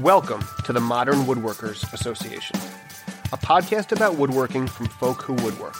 Welcome 0.00 0.42
to 0.64 0.72
the 0.72 0.80
Modern 0.80 1.26
Woodworkers 1.26 1.92
Association, 1.92 2.56
a 3.32 3.36
podcast 3.36 3.92
about 3.92 4.14
woodworking 4.14 4.66
from 4.66 4.86
folk 4.86 5.20
who 5.20 5.34
woodwork. 5.34 5.76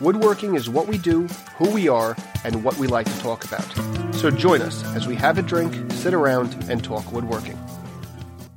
Woodworking 0.00 0.54
is 0.54 0.70
what 0.70 0.86
we 0.86 0.96
do, 0.96 1.26
who 1.56 1.68
we 1.72 1.88
are, 1.88 2.16
and 2.44 2.62
what 2.62 2.76
we 2.76 2.86
like 2.86 3.06
to 3.06 3.18
talk 3.18 3.44
about. 3.44 3.66
So 4.14 4.30
join 4.30 4.62
us 4.62 4.84
as 4.94 5.08
we 5.08 5.16
have 5.16 5.38
a 5.38 5.42
drink, 5.42 5.74
sit 5.90 6.14
around, 6.14 6.54
and 6.70 6.84
talk 6.84 7.10
woodworking. 7.10 7.58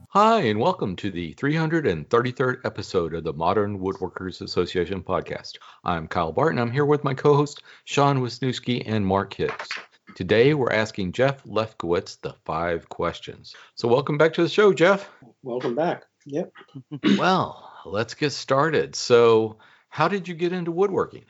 Hi, 0.09 0.41
and 0.41 0.59
welcome 0.59 0.95
to 0.97 1.09
the 1.09 1.33
333rd 1.33 2.63
episode 2.63 3.15
of 3.15 3.23
the 3.23 3.33
Modern 3.33 3.79
Woodworkers 3.79 4.41
Association 4.41 5.02
podcast. 5.02 5.54
I'm 5.83 6.07
Kyle 6.07 6.31
Barton. 6.31 6.59
I'm 6.59 6.71
here 6.71 6.86
with 6.86 7.04
my 7.04 7.15
co 7.15 7.36
host, 7.36 7.63
Sean 7.86 8.20
Wisniewski 8.20 8.83
and 8.86 9.04
Mark 9.04 9.33
Hicks. 9.33 9.67
Today, 10.16 10.54
we're 10.54 10.71
asking 10.71 11.11
Jeff 11.11 11.43
Lefkowitz 11.43 12.21
the 12.21 12.34
five 12.45 12.88
questions. 12.88 13.54
So, 13.75 13.89
welcome 13.89 14.18
back 14.18 14.32
to 14.36 14.43
the 14.43 14.47
show, 14.47 14.71
Jeff. 14.71 15.09
Welcome 15.43 15.75
back. 15.75 16.05
Yep. 16.25 16.54
well, 17.18 17.69
let's 17.83 18.14
get 18.14 18.32
started. 18.32 18.96
So, 18.96 19.57
how 19.89 20.07
did 20.07 20.29
you 20.29 20.33
get 20.33 20.54
into 20.54 20.71
woodworking? 20.71 21.25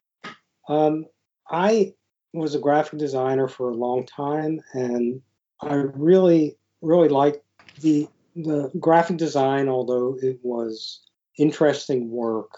Um, 0.69 1.07
I 1.49 1.95
was 2.31 2.53
a 2.53 2.59
graphic 2.59 2.99
designer 2.99 3.47
for 3.47 3.71
a 3.71 3.75
long 3.75 4.05
time, 4.05 4.61
and 4.73 5.19
I 5.61 5.73
really, 5.73 6.55
really 6.83 7.09
liked 7.09 7.39
the 7.81 8.07
the 8.35 8.69
graphic 8.79 9.17
design. 9.17 9.67
Although 9.67 10.19
it 10.21 10.37
was 10.43 11.01
interesting 11.39 12.11
work, 12.11 12.51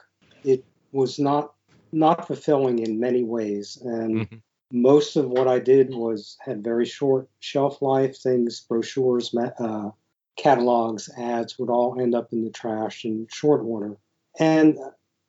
it 0.43 0.65
was 0.91 1.19
not 1.19 1.53
not 1.93 2.27
fulfilling 2.27 2.79
in 2.79 2.99
many 2.99 3.23
ways, 3.23 3.77
and 3.81 4.15
mm-hmm 4.17 4.35
most 4.71 5.15
of 5.15 5.29
what 5.29 5.47
I 5.47 5.59
did 5.59 5.93
was 5.93 6.37
had 6.39 6.63
very 6.63 6.85
short 6.85 7.29
shelf 7.39 7.81
life. 7.81 8.17
Things, 8.17 8.61
brochures, 8.61 9.33
uh, 9.35 9.91
catalogs, 10.37 11.09
ads 11.17 11.57
would 11.57 11.69
all 11.69 11.99
end 11.99 12.13
up 12.13 12.31
in 12.31 12.43
the 12.43 12.51
trash 12.51 13.05
in 13.05 13.27
short 13.31 13.61
order. 13.63 13.95
And 14.39 14.77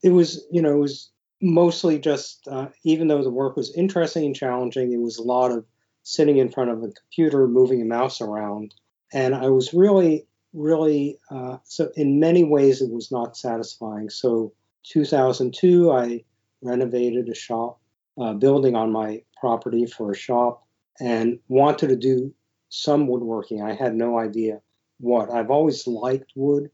it 0.03 0.11
was, 0.11 0.45
you 0.51 0.61
know, 0.61 0.73
it 0.73 0.81
was 0.81 1.11
mostly 1.41 1.99
just, 1.99 2.47
uh, 2.49 2.69
even 2.85 3.09
though 3.09 3.23
the 3.23 3.31
work 3.31 3.57
was 3.57 3.75
interesting 3.75 4.27
and 4.27 4.37
challenging, 4.37 4.93
it 4.93 5.01
was 5.01 5.19
a 5.19 5.23
lot 5.23 5.51
of 5.51 5.65
sitting 6.03 6.39
in 6.39 6.51
front 6.51 6.71
of 6.71 6.83
a 6.83 6.93
computer, 6.93 7.47
moving 7.47 7.81
a 7.81 7.85
mouse 7.85 8.21
around. 8.21 8.75
And 9.13 9.35
I 9.35 9.49
was 9.49 9.73
really, 9.73 10.27
really, 10.53 11.19
uh, 11.31 11.59
so 11.65 11.91
in 11.97 12.21
many 12.21 12.45
ways, 12.45 12.83
it 12.83 12.91
was 12.91 13.11
not 13.11 13.37
satisfying. 13.37 14.11
So 14.11 14.53
2002, 14.85 15.91
I 15.91 16.25
renovated 16.63 17.29
a 17.29 17.35
shop 17.35 17.81
uh, 18.21 18.33
building 18.35 18.75
on 18.75 18.93
my 18.93 19.23
property 19.41 19.87
for 19.87 20.13
a 20.13 20.17
shop 20.17 20.67
and 21.01 21.39
wanted 21.49 21.89
to 21.89 21.97
do 21.97 22.35
some 22.69 23.07
woodworking. 23.07 23.63
I 23.63 23.75
had 23.75 23.95
no 23.95 24.19
idea 24.19 24.61
what. 24.99 25.31
I've 25.31 25.51
always 25.51 25.87
liked 25.87 26.33
wood, 26.35 26.71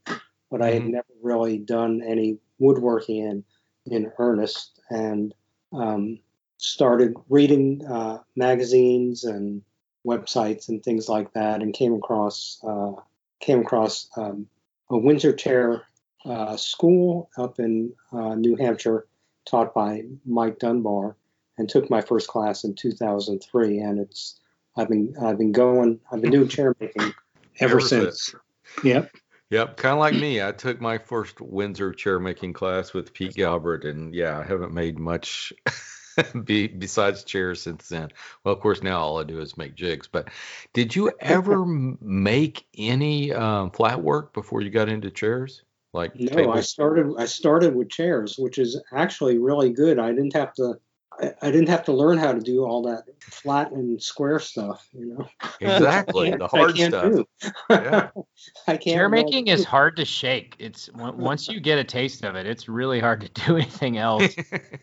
but 0.49 0.61
I 0.61 0.71
had 0.71 0.81
mm-hmm. 0.83 0.91
never 0.91 1.07
really 1.21 1.57
done 1.57 2.01
any 2.05 2.39
woodworking 2.59 3.17
in 3.17 3.43
in 3.85 4.11
earnest. 4.17 4.79
And 4.89 5.33
um, 5.71 6.19
started 6.57 7.15
reading 7.29 7.85
uh, 7.85 8.19
magazines 8.35 9.23
and 9.23 9.61
websites 10.05 10.69
and 10.69 10.83
things 10.83 11.07
like 11.09 11.33
that, 11.33 11.61
and 11.61 11.73
came 11.73 11.93
across 11.93 12.59
uh, 12.67 12.93
came 13.39 13.59
across 13.61 14.09
um, 14.17 14.47
a 14.89 14.97
Windsor 14.97 15.33
chair 15.33 15.83
uh, 16.25 16.57
school 16.57 17.29
up 17.37 17.59
in 17.59 17.93
uh, 18.11 18.35
New 18.35 18.55
Hampshire, 18.55 19.07
taught 19.45 19.73
by 19.73 20.03
Mike 20.25 20.59
Dunbar, 20.59 21.15
and 21.57 21.69
took 21.69 21.89
my 21.89 22.01
first 22.01 22.27
class 22.27 22.63
in 22.63 22.75
2003 22.75 23.79
and 23.79 23.99
it's 23.99 24.39
i've 24.77 24.89
been 24.89 25.13
i've 25.21 25.37
been 25.37 25.51
going 25.51 25.99
i've 26.11 26.21
been 26.21 26.31
doing 26.31 26.47
chair 26.47 26.75
making 26.79 27.13
ever, 27.59 27.73
ever 27.75 27.79
since. 27.79 28.23
since. 28.23 28.35
Yep. 28.83 29.11
Yep 29.51 29.77
kind 29.77 29.93
of 29.93 29.99
like 29.99 30.15
me. 30.15 30.41
I 30.41 30.51
took 30.51 30.81
my 30.81 30.97
first 30.97 31.39
windsor 31.39 31.93
chair 31.93 32.19
making 32.19 32.53
class 32.53 32.93
with 32.93 33.13
pete 33.13 33.35
galbert 33.35 33.85
and 33.85 34.13
yeah 34.13 34.39
i 34.39 34.43
haven't 34.43 34.73
made 34.73 34.99
much 34.99 35.53
be, 36.45 36.67
besides 36.67 37.23
chairs 37.23 37.61
since 37.61 37.87
then. 37.89 38.09
Well 38.43 38.55
of 38.55 38.61
course 38.61 38.81
now 38.81 38.99
all 38.99 39.19
i 39.19 39.23
do 39.23 39.39
is 39.39 39.57
make 39.57 39.75
jigs 39.75 40.07
but 40.07 40.29
did 40.73 40.95
you 40.95 41.11
ever 41.19 41.65
make 41.65 42.65
any 42.77 43.31
um, 43.33 43.71
flat 43.71 44.01
work 44.01 44.33
before 44.33 44.61
you 44.61 44.69
got 44.69 44.89
into 44.89 45.11
chairs? 45.11 45.63
Like 45.93 46.19
no 46.19 46.27
tables? 46.27 46.57
i 46.57 46.61
started 46.61 47.13
i 47.17 47.25
started 47.25 47.73
with 47.73 47.89
chairs 47.89 48.35
which 48.37 48.57
is 48.57 48.81
actually 48.91 49.37
really 49.37 49.69
good. 49.69 49.99
I 49.99 50.09
didn't 50.09 50.33
have 50.33 50.53
to 50.55 50.79
I, 51.19 51.33
I, 51.41 51.51
didn't 51.51 51.69
have 51.69 51.85
to 51.85 51.93
learn 51.93 52.17
how 52.17 52.33
to 52.33 52.39
do 52.39 52.65
all 52.65 52.81
that 52.83 53.03
flat 53.21 53.71
and 53.71 54.01
square 54.01 54.39
stuff, 54.39 54.87
you 54.91 55.05
know. 55.05 55.27
Exactly, 55.61 56.31
the 56.37 56.47
hard 56.47 56.77
stuff. 56.77 57.25
yeah. 57.69 58.09
I 58.67 58.77
can't. 58.77 58.83
Chair 58.83 59.09
making 59.09 59.47
is 59.47 59.63
hard 59.63 59.95
to 59.97 60.05
shake. 60.05 60.55
It's 60.59 60.89
once 60.93 61.47
you 61.47 61.59
get 61.59 61.79
a 61.79 61.83
taste 61.83 62.23
of 62.25 62.35
it, 62.35 62.45
it's 62.45 62.67
really 62.67 62.99
hard 62.99 63.21
to 63.21 63.29
do 63.45 63.55
anything 63.55 63.97
else. 63.97 64.35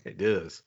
it 0.05 0.22
is. 0.22 0.62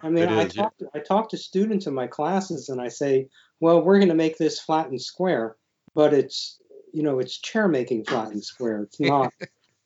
I 0.00 0.10
mean, 0.10 0.28
I 0.28 0.46
talk 0.46 0.76
to, 0.78 0.88
I 0.94 0.98
talk 1.00 1.28
to 1.30 1.36
students 1.36 1.86
in 1.86 1.94
my 1.94 2.06
classes, 2.06 2.68
and 2.68 2.80
I 2.80 2.88
say, 2.88 3.28
"Well, 3.60 3.82
we're 3.82 3.98
going 3.98 4.08
to 4.08 4.14
make 4.14 4.38
this 4.38 4.60
flat 4.60 4.88
and 4.88 5.00
square, 5.00 5.56
but 5.94 6.14
it's 6.14 6.58
you 6.92 7.02
know, 7.02 7.18
it's 7.18 7.38
chair 7.38 7.68
making 7.68 8.04
flat 8.04 8.28
and 8.32 8.42
square. 8.42 8.82
It's 8.82 9.00
not." 9.00 9.32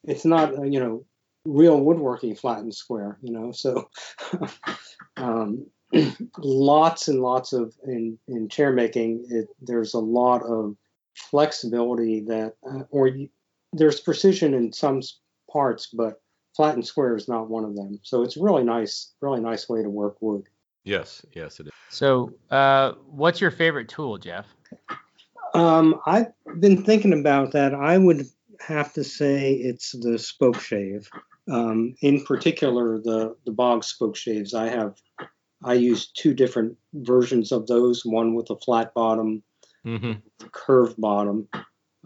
it's 0.05 0.25
not 0.25 0.56
uh, 0.56 0.62
you 0.62 0.81
know 0.81 1.05
real 1.48 1.81
woodworking 1.81 2.34
flat 2.34 2.59
and 2.59 2.75
square, 2.75 3.19
you 3.22 3.32
know. 3.32 3.53
So 3.53 3.88
um, 5.16 5.66
lots 6.38 7.09
and 7.09 7.20
lots 7.20 7.53
of 7.53 7.75
in 7.86 8.19
in 8.28 8.48
chair 8.48 8.72
making, 8.72 9.26
it, 9.31 9.48
there's 9.60 9.94
a 9.94 9.98
lot 9.98 10.42
of 10.42 10.76
flexibility 11.14 12.20
that, 12.20 12.54
uh, 12.70 12.82
or 12.91 13.08
you, 13.08 13.28
there's 13.72 14.00
precision 14.00 14.54
in 14.54 14.72
some 14.72 15.00
parts, 15.50 15.88
but 15.92 16.20
flat 16.56 16.75
and 16.75 16.87
square 16.87 17.16
is 17.16 17.28
not 17.28 17.48
one 17.48 17.64
of 17.64 17.75
them. 17.75 17.98
So 18.03 18.22
it's 18.22 18.37
really 18.37 18.64
nice, 18.64 19.12
really 19.20 19.41
nice 19.41 19.69
way 19.69 19.82
to 19.82 19.91
work 19.91 20.16
wood. 20.20 20.44
Yes, 20.84 21.25
yes, 21.32 21.60
it 21.60 21.66
is. 21.66 21.72
So, 21.91 22.32
uh, 22.50 22.92
what's 23.06 23.41
your 23.41 23.50
favorite 23.50 23.88
tool, 23.88 24.19
Jeff? 24.19 24.47
Um, 25.54 26.00
I've 26.06 26.32
been 26.60 26.84
thinking 26.84 27.19
about 27.19 27.53
that. 27.53 27.75
I 27.75 27.97
would 27.97 28.26
have 28.60 28.92
to 28.94 29.04
say 29.04 29.54
it's 29.54 29.92
the 29.92 30.19
spoke 30.19 30.60
shave. 30.60 31.08
Um, 31.50 31.94
in 32.03 32.25
particular, 32.25 32.98
the 32.98 33.36
the 33.44 33.53
Boggs 33.53 33.86
spoke 33.86 34.16
shaves. 34.16 34.54
I 34.54 34.69
have 34.69 35.00
I 35.64 35.75
use 35.75 36.09
two 36.09 36.34
different 36.34 36.76
versions 36.94 37.53
of 37.53 37.66
those. 37.66 38.04
One 38.04 38.34
with 38.34 38.50
a 38.50 38.56
flat 38.56 38.94
bottom, 38.94 39.42
mm-hmm. 39.84 40.12
curved 40.53 41.00
bottom. 41.00 41.48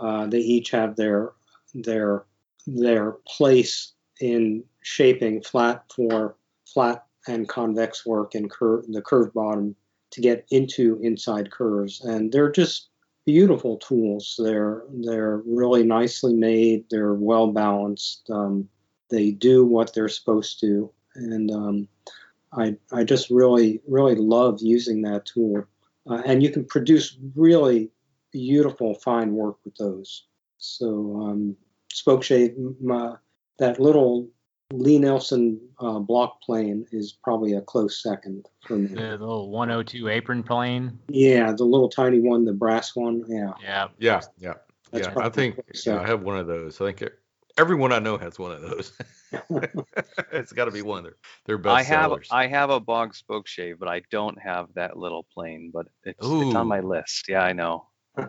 Uh, 0.00 0.26
they 0.26 0.38
each 0.38 0.70
have 0.70 0.96
their 0.96 1.32
their 1.74 2.24
their 2.66 3.12
place 3.26 3.92
in 4.20 4.64
shaping 4.82 5.42
flat 5.42 5.84
for 5.94 6.36
flat 6.66 7.04
and 7.26 7.48
convex 7.48 8.04
work 8.06 8.34
and 8.34 8.50
curve 8.50 8.84
the 8.88 9.02
curved 9.02 9.34
bottom 9.34 9.74
to 10.10 10.20
get 10.20 10.44
into 10.50 10.98
inside 11.02 11.50
curves 11.50 12.00
and 12.02 12.32
they're 12.32 12.50
just 12.50 12.88
beautiful 13.24 13.76
tools 13.78 14.34
they're 14.38 14.82
they're 15.02 15.42
really 15.46 15.84
nicely 15.84 16.34
made 16.34 16.84
they're 16.90 17.14
well 17.14 17.46
balanced 17.48 18.28
um, 18.30 18.68
they 19.12 19.30
do 19.30 19.64
what 19.64 19.94
they're 19.94 20.08
supposed 20.08 20.58
to, 20.60 20.90
and 21.14 21.50
um, 21.50 21.88
I 22.52 22.76
I 22.90 23.04
just 23.04 23.30
really 23.30 23.80
really 23.86 24.16
love 24.16 24.58
using 24.60 25.02
that 25.02 25.26
tool, 25.26 25.64
uh, 26.10 26.22
and 26.26 26.42
you 26.42 26.50
can 26.50 26.64
produce 26.64 27.16
really 27.36 27.90
beautiful 28.32 28.94
fine 28.94 29.34
work 29.34 29.56
with 29.64 29.76
those. 29.76 30.24
So 30.58 31.20
um, 31.20 31.56
spoke 31.92 32.22
shave, 32.22 32.54
my, 32.80 33.14
that 33.58 33.78
little 33.78 34.28
Lie-Nielsen 34.72 35.60
uh, 35.80 35.98
block 35.98 36.40
plane 36.40 36.86
is 36.92 37.12
probably 37.22 37.54
a 37.54 37.60
close 37.60 38.02
second 38.02 38.46
for 38.66 38.76
me. 38.76 38.88
The 38.88 39.10
little 39.10 39.50
102 39.50 40.08
apron 40.08 40.42
plane. 40.42 40.98
Yeah, 41.08 41.52
the 41.52 41.64
little 41.64 41.88
tiny 41.88 42.20
one, 42.20 42.44
the 42.44 42.54
brass 42.54 42.96
one. 42.96 43.24
Yeah. 43.28 43.52
Yeah. 43.62 43.88
Yeah. 43.98 44.20
Yeah. 44.38 44.54
That's 44.92 45.08
yeah. 45.08 45.22
I 45.22 45.28
think 45.28 45.60
yeah, 45.86 46.00
I 46.00 46.06
have 46.06 46.22
one 46.22 46.38
of 46.38 46.46
those. 46.46 46.80
I 46.80 46.86
think 46.86 47.02
it, 47.02 47.18
Everyone 47.58 47.92
I 47.92 47.98
know 47.98 48.16
has 48.18 48.38
one 48.38 48.52
of 48.52 48.62
those. 48.62 48.92
it's 50.32 50.52
got 50.52 50.66
to 50.66 50.70
be 50.70 50.82
one 50.82 50.98
of 50.98 51.04
their, 51.04 51.16
their 51.46 51.58
best 51.58 51.74
I 51.74 51.82
have 51.82 52.04
sellers. 52.04 52.28
I 52.30 52.46
have 52.46 52.70
a 52.70 52.80
Boggs 52.80 53.18
spoke 53.18 53.46
shave, 53.46 53.78
but 53.78 53.88
I 53.88 54.02
don't 54.10 54.40
have 54.40 54.68
that 54.74 54.96
little 54.96 55.24
plane. 55.34 55.70
But 55.72 55.86
it's, 56.04 56.18
it's 56.20 56.54
on 56.54 56.66
my 56.66 56.80
list. 56.80 57.28
Yeah, 57.28 57.42
I 57.42 57.52
know. 57.52 57.86
do 58.16 58.26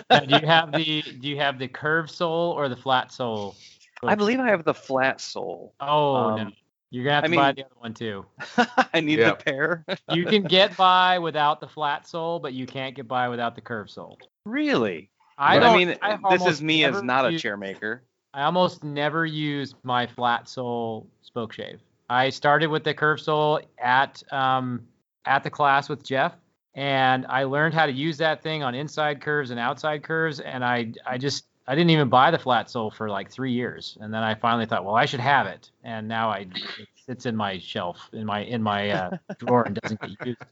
you 0.00 0.38
have 0.46 0.72
the 0.72 1.02
do 1.20 1.28
you 1.28 1.36
have 1.36 1.58
the 1.58 1.68
curved 1.68 2.10
sole 2.10 2.52
or 2.52 2.68
the 2.68 2.76
flat 2.76 3.12
sole? 3.12 3.56
I 4.02 4.14
believe 4.14 4.40
I 4.40 4.48
have 4.48 4.64
the 4.64 4.74
flat 4.74 5.20
sole. 5.20 5.74
Oh 5.80 6.14
um, 6.14 6.36
no. 6.36 6.50
You're 6.90 7.04
gonna 7.04 7.14
have 7.14 7.24
to 7.24 7.28
I 7.28 7.30
mean, 7.30 7.40
buy 7.40 7.52
the 7.52 7.64
other 7.64 7.74
one 7.78 7.94
too. 7.94 8.24
I 8.94 9.00
need 9.00 9.18
yep. 9.18 9.38
the 9.38 9.44
pair. 9.44 9.84
you 10.12 10.24
can 10.24 10.42
get 10.42 10.76
by 10.76 11.18
without 11.18 11.60
the 11.60 11.68
flat 11.68 12.06
sole, 12.06 12.38
but 12.38 12.52
you 12.52 12.66
can't 12.66 12.94
get 12.94 13.08
by 13.08 13.28
without 13.28 13.54
the 13.54 13.60
curved 13.60 13.90
sole. 13.90 14.18
Really? 14.44 15.10
I, 15.36 15.58
I 15.58 15.76
mean, 15.76 15.96
I 16.00 16.18
this 16.30 16.46
is 16.46 16.62
me 16.62 16.84
as 16.84 17.02
not 17.02 17.26
a 17.26 17.38
chair 17.38 17.56
maker. 17.56 18.04
I 18.36 18.42
almost 18.42 18.84
never 18.84 19.24
use 19.24 19.74
my 19.82 20.06
flat 20.06 20.46
sole 20.46 21.06
spoke 21.22 21.54
shave. 21.54 21.80
I 22.10 22.28
started 22.28 22.66
with 22.66 22.84
the 22.84 22.92
curve 22.92 23.18
sole 23.18 23.60
at 23.78 24.22
um, 24.30 24.86
at 25.24 25.42
the 25.42 25.48
class 25.48 25.88
with 25.88 26.04
Jeff, 26.04 26.34
and 26.74 27.24
I 27.30 27.44
learned 27.44 27.72
how 27.72 27.86
to 27.86 27.92
use 27.92 28.18
that 28.18 28.42
thing 28.42 28.62
on 28.62 28.74
inside 28.74 29.22
curves 29.22 29.50
and 29.50 29.58
outside 29.58 30.02
curves. 30.02 30.40
And 30.40 30.62
I 30.62 30.92
I 31.06 31.16
just 31.16 31.46
I 31.66 31.74
didn't 31.74 31.88
even 31.90 32.10
buy 32.10 32.30
the 32.30 32.38
flat 32.38 32.68
sole 32.68 32.90
for 32.90 33.08
like 33.08 33.30
three 33.30 33.52
years, 33.52 33.96
and 34.02 34.12
then 34.12 34.22
I 34.22 34.34
finally 34.34 34.66
thought, 34.66 34.84
well, 34.84 34.96
I 34.96 35.06
should 35.06 35.20
have 35.20 35.46
it, 35.46 35.70
and 35.82 36.06
now 36.06 36.28
I 36.28 36.40
it 36.78 36.88
sits 37.06 37.24
in 37.24 37.36
my 37.36 37.58
shelf 37.58 38.10
in 38.12 38.26
my 38.26 38.40
in 38.40 38.62
my 38.62 38.90
uh, 38.90 39.10
drawer 39.38 39.62
and 39.62 39.76
doesn't 39.76 39.98
get 39.98 40.26
used. 40.26 40.42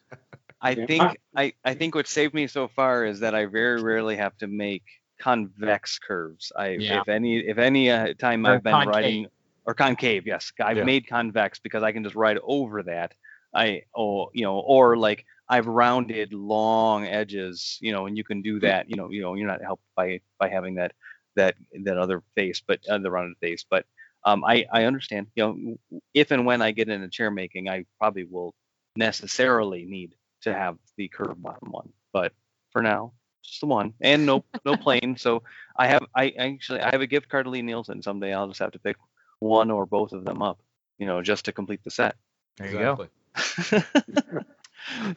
I 0.62 0.74
think 0.74 1.18
I, 1.36 1.52
I 1.66 1.74
think 1.74 1.94
what 1.94 2.08
saved 2.08 2.32
me 2.32 2.46
so 2.46 2.66
far 2.66 3.04
is 3.04 3.20
that 3.20 3.34
I 3.34 3.44
very 3.44 3.82
rarely 3.82 4.16
have 4.16 4.34
to 4.38 4.46
make 4.46 4.84
convex 5.18 5.98
curves. 5.98 6.52
I 6.56 6.70
Yeah. 6.70 7.00
if 7.00 7.08
any 7.08 7.38
if 7.38 7.58
any 7.58 7.90
uh, 7.90 8.14
time 8.14 8.46
Or 8.46 8.54
I've 8.54 8.62
been 8.62 8.72
concave. 8.72 8.94
writing 8.94 9.26
or 9.66 9.74
concave, 9.74 10.26
yes, 10.26 10.52
I've 10.60 10.78
Yeah. 10.78 10.84
made 10.84 11.06
convex 11.06 11.58
because 11.58 11.82
I 11.82 11.92
can 11.92 12.04
just 12.04 12.16
write 12.16 12.38
over 12.42 12.82
that. 12.84 13.14
I 13.54 13.82
oh 13.94 14.30
you 14.34 14.42
know 14.44 14.58
or 14.58 14.96
like 14.96 15.24
I've 15.48 15.66
rounded 15.66 16.32
long 16.32 17.04
edges, 17.06 17.78
you 17.80 17.92
know, 17.92 18.06
and 18.06 18.16
you 18.16 18.24
can 18.24 18.42
do 18.42 18.60
that. 18.60 18.88
You 18.88 18.96
know, 18.96 19.10
you 19.10 19.20
know, 19.22 19.34
you're 19.34 19.46
not 19.46 19.62
helped 19.62 19.84
by 19.94 20.20
by 20.38 20.48
having 20.48 20.74
that 20.76 20.92
that 21.36 21.54
that 21.84 21.98
other 21.98 22.22
face, 22.34 22.62
but 22.66 22.80
uh, 22.88 22.98
the 22.98 23.10
rounded 23.10 23.36
face. 23.38 23.64
But 23.68 23.84
um, 24.24 24.42
I 24.44 24.66
I 24.72 24.84
understand. 24.84 25.26
You 25.36 25.42
know, 25.90 26.00
if 26.14 26.30
and 26.30 26.46
when 26.46 26.62
I 26.62 26.70
get 26.72 26.88
into 26.88 27.08
chair 27.08 27.30
making, 27.30 27.68
I 27.68 27.84
probably 27.98 28.24
will 28.24 28.54
necessarily 28.96 29.84
need 29.84 30.14
to 30.42 30.52
have 30.54 30.76
the 30.96 31.08
curved 31.08 31.42
bottom 31.42 31.70
one. 31.70 31.92
But 32.12 32.32
for 32.72 32.82
now, 32.82 33.12
just 33.44 33.60
the 33.60 33.66
one, 33.66 33.94
and 34.00 34.26
no 34.26 34.44
no 34.64 34.76
plane. 34.76 35.16
So 35.18 35.42
I 35.76 35.86
have 35.88 36.04
I 36.14 36.30
actually 36.38 36.80
I 36.80 36.90
have 36.90 37.00
a 37.00 37.06
gift 37.06 37.28
card 37.28 37.46
to 37.46 37.50
Lie-Nielsen. 37.50 38.02
Someday 38.02 38.32
I'll 38.32 38.48
just 38.48 38.60
have 38.60 38.72
to 38.72 38.78
pick 38.78 38.96
one 39.38 39.70
or 39.70 39.86
both 39.86 40.12
of 40.12 40.24
them 40.24 40.42
up, 40.42 40.60
you 40.98 41.06
know, 41.06 41.22
just 41.22 41.44
to 41.46 41.52
complete 41.52 41.84
the 41.84 41.90
set. 41.90 42.16
There 42.56 42.70
you 42.70 42.78
go. 42.78 43.08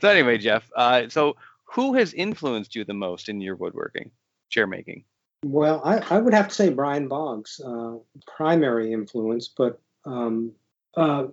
So 0.01 0.09
anyway, 0.09 0.37
Jeff. 0.37 0.69
Uh, 0.75 1.09
so 1.09 1.35
who 1.65 1.93
has 1.95 2.13
influenced 2.13 2.75
you 2.75 2.85
the 2.85 2.93
most 2.93 3.29
in 3.29 3.41
your 3.41 3.55
woodworking, 3.55 4.11
chair 4.49 4.67
making? 4.67 5.03
Well, 5.43 5.81
I, 5.83 5.99
I 6.09 6.19
would 6.19 6.33
have 6.33 6.47
to 6.47 6.55
say 6.55 6.69
Brian 6.69 7.07
Boggs, 7.07 7.59
uh, 7.63 7.95
primary 8.25 8.91
influence, 8.91 9.47
but 9.47 9.79
um, 10.05 10.53
uh, 10.95 11.27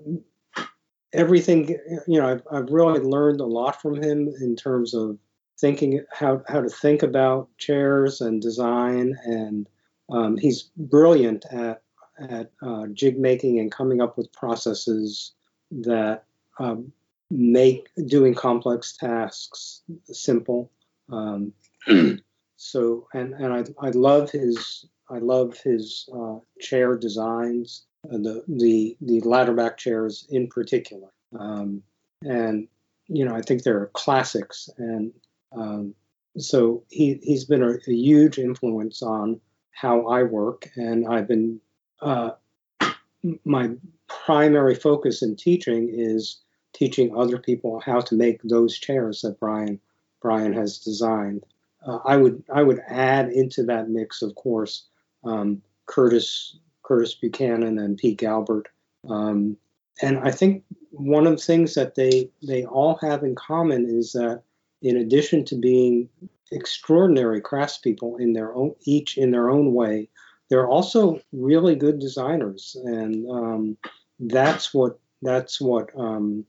everything, 1.12 1.69
you 2.06 2.20
know, 2.20 2.29
I've, 2.29 2.43
I've 2.50 2.70
really 2.70 3.00
learned 3.00 3.41
a 3.41 3.46
lot 3.46 3.81
from 3.81 4.02
him 4.02 4.32
in 4.41 4.56
terms 4.56 4.94
of 4.94 5.19
thinking 5.59 6.05
how, 6.12 6.43
how 6.49 6.61
to 6.61 6.69
think 6.69 7.03
about 7.03 7.49
chairs 7.59 8.21
and 8.21 8.41
design. 8.43 9.17
And 9.25 9.69
um, 10.11 10.37
he's 10.37 10.71
brilliant 10.77 11.45
at, 11.51 11.83
at 12.19 12.51
uh, 12.62 12.87
jig 12.93 13.19
making 13.19 13.59
and 13.59 13.73
coming 13.73 14.01
up 14.01 14.17
with 14.17 14.33
processes 14.33 15.33
that 15.71 16.25
um, 16.59 16.93
make 17.31 17.89
doing 18.06 18.35
complex 18.35 18.97
tasks 18.97 19.83
simple. 20.06 20.71
Um, 21.11 21.53
so 22.56 23.09
and 23.12 23.35
and 23.35 23.53
I 23.53 23.87
I 23.87 23.91
love 23.91 24.31
his 24.31 24.87
I 25.11 25.19
love 25.19 25.59
his 25.62 26.09
uh, 26.15 26.39
chair 26.61 26.97
designs, 26.97 27.85
uh, 28.11 28.17
the 28.17 28.45
the 28.49 28.97
the 29.01 29.21
ladderback 29.23 29.77
chairs 29.77 30.27
in 30.31 30.49
particular, 30.49 31.09
um, 31.39 31.83
and 32.23 32.69
you 33.09 33.25
know 33.25 33.35
I 33.35 33.43
think 33.43 33.62
they're 33.62 33.91
classics, 33.93 34.71
and 34.79 35.12
um, 35.56 35.95
so 36.39 36.83
he 36.91 37.21
he's 37.23 37.45
been 37.45 37.62
a, 37.62 37.75
a 37.87 37.93
huge 37.93 38.39
influence 38.39 39.03
on 39.03 39.41
how 39.73 40.06
I 40.06 40.23
work, 40.23 40.69
and 40.77 41.06
I've 41.06 41.29
been 41.29 41.61
uh, 42.01 42.33
my 43.45 43.71
primary 44.09 44.75
focus 44.75 45.23
in 45.23 45.37
teaching 45.37 45.89
is 45.93 46.41
teaching 46.73 47.17
other 47.17 47.39
people 47.39 47.81
how 47.81 48.01
to 48.01 48.15
make 48.15 48.43
those 48.43 48.79
chairs 48.79 49.23
that 49.23 49.39
Brian 49.39 49.81
Brian 50.21 50.53
has 50.53 50.79
designed. 50.79 51.45
Uh, 51.87 51.99
I 52.05 52.17
would 52.17 52.43
I 52.53 52.62
would 52.62 52.81
add 52.89 53.31
into 53.31 53.62
that 53.65 53.89
mix, 53.89 54.23
of 54.23 54.35
course, 54.35 54.87
um, 55.25 55.62
Curtis 55.87 56.56
Curtis 56.83 57.15
Buchanan 57.15 57.79
and 57.79 57.97
Pete 57.97 58.19
Galbert, 58.19 58.67
um, 59.09 59.56
and 60.03 60.19
I 60.19 60.31
think 60.31 60.65
one 60.91 61.27
of 61.27 61.37
the 61.37 61.43
things 61.43 61.75
that 61.75 61.95
they 61.95 62.31
they 62.43 62.65
all 62.65 62.97
have 62.97 63.23
in 63.23 63.35
common 63.35 63.87
is 63.87 64.12
that 64.12 64.43
in 64.85 64.99
addition 64.99 65.45
to 65.47 65.57
being 65.57 66.09
extraordinary 66.53 67.41
craftspeople 67.41 68.21
in 68.21 68.35
their 68.35 68.55
own 68.55 68.75
each 68.85 69.17
in 69.19 69.31
their 69.33 69.51
own 69.51 69.73
way, 69.73 70.09
they're 70.51 70.69
also 70.69 71.21
really 71.33 71.75
good 71.75 71.99
designers, 71.99 72.77
and 72.85 73.29
um, 73.31 73.77
that's 74.21 74.73
what 74.75 74.99
that's 75.23 75.61
what 75.61 75.89
um, 75.99 76.45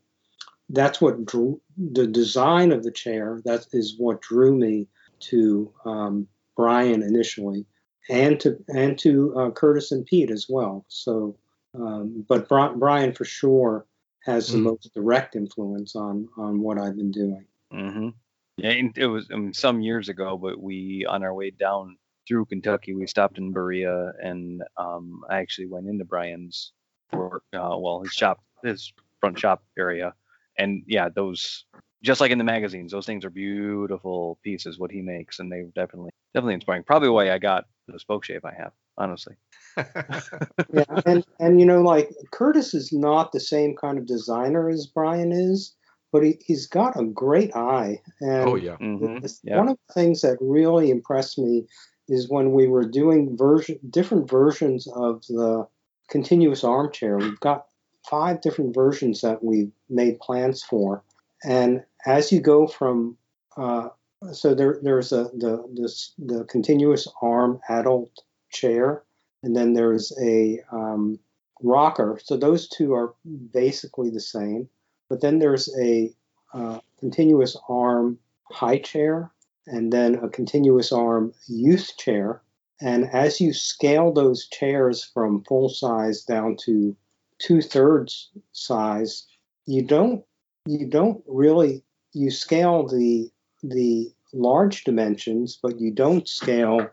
that's 0.70 1.00
what 1.00 1.26
drew 1.26 1.60
the 1.78 2.06
design 2.06 2.72
of 2.72 2.84
the 2.84 2.92
chair. 2.92 3.42
That 3.46 3.66
is 3.72 3.96
what 3.98 4.22
drew 4.22 4.54
me 4.56 4.88
to 5.32 5.72
um, 5.86 6.28
Brian 6.58 7.02
initially, 7.02 7.66
and 8.10 8.38
to 8.42 8.62
and 8.68 9.00
to 9.00 9.34
uh, 9.40 9.52
Curtis 9.52 9.94
and 9.94 10.06
Pete 10.06 10.30
as 10.30 10.48
well. 10.50 10.86
So, 10.90 11.38
um, 11.74 12.26
but 12.28 12.50
Brian 12.50 13.14
for 13.14 13.26
sure 13.26 13.86
has 14.26 14.52
the 14.52 14.58
Mhm. 14.58 14.64
most 14.64 14.94
direct 14.94 15.38
influence 15.38 15.96
on 15.96 16.28
on 16.38 16.60
what 16.60 16.78
I've 16.78 16.98
been 16.98 17.12
doing. 17.12 17.46
Mm-hmm. 17.74 18.10
It 18.58 19.10
was 19.10 19.30
um, 19.34 19.54
some 19.54 19.82
years 19.82 20.10
ago, 20.10 20.38
but 20.38 20.62
we 20.62 21.06
on 21.08 21.24
our 21.24 21.34
way 21.34 21.52
down 21.52 21.98
through 22.28 22.46
Kentucky, 22.46 22.94
we 22.94 23.08
stopped 23.08 23.38
in 23.38 23.52
Berea, 23.52 24.14
and 24.22 24.64
um, 24.78 25.22
I 25.30 25.40
actually 25.40 25.68
went 25.68 25.88
into 25.88 26.06
Brian's 26.06 26.72
work, 27.14 27.44
uh, 27.54 27.76
well, 27.78 28.02
his 28.02 28.14
shop, 28.14 28.42
his 28.64 28.92
front 29.20 29.38
shop 29.38 29.64
area, 29.78 30.14
and 30.58 30.84
yeah, 30.88 31.10
those 31.14 31.66
just 32.02 32.22
like 32.22 32.32
in 32.32 32.38
the 32.38 32.44
magazines, 32.44 32.92
those 32.92 33.06
things 33.06 33.26
are 33.26 33.30
beautiful 33.30 34.40
pieces 34.44 34.80
what 34.80 34.92
he 34.92 35.02
makes, 35.02 35.40
and 35.40 35.52
they're 35.52 35.66
definitely 35.76 36.12
definitely 36.34 36.54
inspiring. 36.56 36.84
Probably 36.84 37.10
why 37.10 37.32
I 37.32 37.40
got 37.40 37.66
the 37.88 38.00
spoke 38.00 38.24
shave 38.24 38.46
I 38.46 38.54
have, 38.58 38.72
honestly. 38.98 39.36
yeah, 39.78 41.02
and 41.06 41.26
and 41.40 41.60
you 41.60 41.66
know, 41.66 41.82
like 41.82 42.10
Curtis 42.32 42.74
is 42.74 42.94
not 42.94 43.32
the 43.32 43.40
same 43.40 43.76
kind 43.76 43.98
of 43.98 44.06
designer 44.06 44.70
as 44.70 44.88
Brian 44.88 45.32
is, 45.32 45.76
but 46.16 46.24
he, 46.24 46.40
he's 46.40 46.66
got 46.66 46.98
a 46.98 47.04
great 47.04 47.54
eye. 47.54 48.02
And 48.22 48.48
oh 48.48 48.56
yeah. 48.56 48.78
hmm 48.78 49.18
Yeah. 49.44 49.58
One 49.58 49.68
of 49.68 49.78
the 49.86 49.94
things 49.94 50.22
that 50.22 50.38
really 50.40 50.90
impressed 50.90 51.38
me 51.38 51.66
is 52.08 52.30
when 52.30 52.54
we 52.54 52.68
were 52.68 52.86
doing 52.86 53.36
version 53.36 53.78
different 53.90 54.30
versions 54.30 54.88
of 54.88 55.26
the 55.28 55.68
continuous 56.10 56.64
armchair. 56.64 57.18
We've 57.18 57.40
got 57.42 57.66
five 58.10 58.40
different 58.40 58.74
versions 58.74 59.20
that 59.22 59.44
we 59.44 59.72
made 59.90 60.22
plans 60.22 60.64
for, 60.64 61.04
and 61.44 61.84
as 62.06 62.32
you 62.32 62.40
go 62.40 62.66
from 62.66 63.18
uh, 63.58 63.90
so 64.32 64.56
there 64.56 64.80
there's 64.82 65.12
a 65.12 65.26
the 65.34 65.68
this 65.74 66.14
the 66.18 66.46
continuous 66.46 67.10
arm 67.22 67.60
adult 67.68 68.24
chair, 68.54 69.04
and 69.44 69.54
then 69.54 69.74
there's 69.74 70.14
a 70.24 70.62
um, 70.72 71.20
rocker. 71.62 72.22
So 72.24 72.38
those 72.38 72.70
two 72.70 72.94
are 72.94 73.14
basically 73.52 74.12
the 74.12 74.22
same, 74.22 74.70
but 75.10 75.22
then 75.22 75.40
there's 75.40 75.70
a 75.80 76.14
uh, 76.54 76.80
continuous 77.00 77.58
arm 77.70 78.18
high 78.52 78.80
chair 78.80 79.32
and 79.68 79.92
then 79.92 80.16
a 80.16 80.30
continuous 80.30 80.92
arm 80.92 81.34
youth 81.48 81.92
chair. 81.98 82.42
And 82.82 83.10
as 83.12 83.40
you 83.40 83.54
scale 83.54 84.12
those 84.12 84.48
chairs 84.48 85.04
from 85.04 85.44
full 85.44 85.70
size 85.70 86.24
down 86.24 86.58
to 86.66 86.96
two 87.40 87.62
thirds 87.62 88.30
size, 88.52 89.26
you 89.66 89.82
don't 89.82 90.24
you 90.66 90.88
don't 90.88 91.24
really 91.28 91.84
you 92.14 92.32
scale 92.32 92.88
the 92.88 93.30
the 93.64 94.12
large 94.34 94.84
dimensions, 94.84 95.58
but 95.62 95.80
you 95.80 95.92
don't 95.92 96.28
scale 96.28 96.90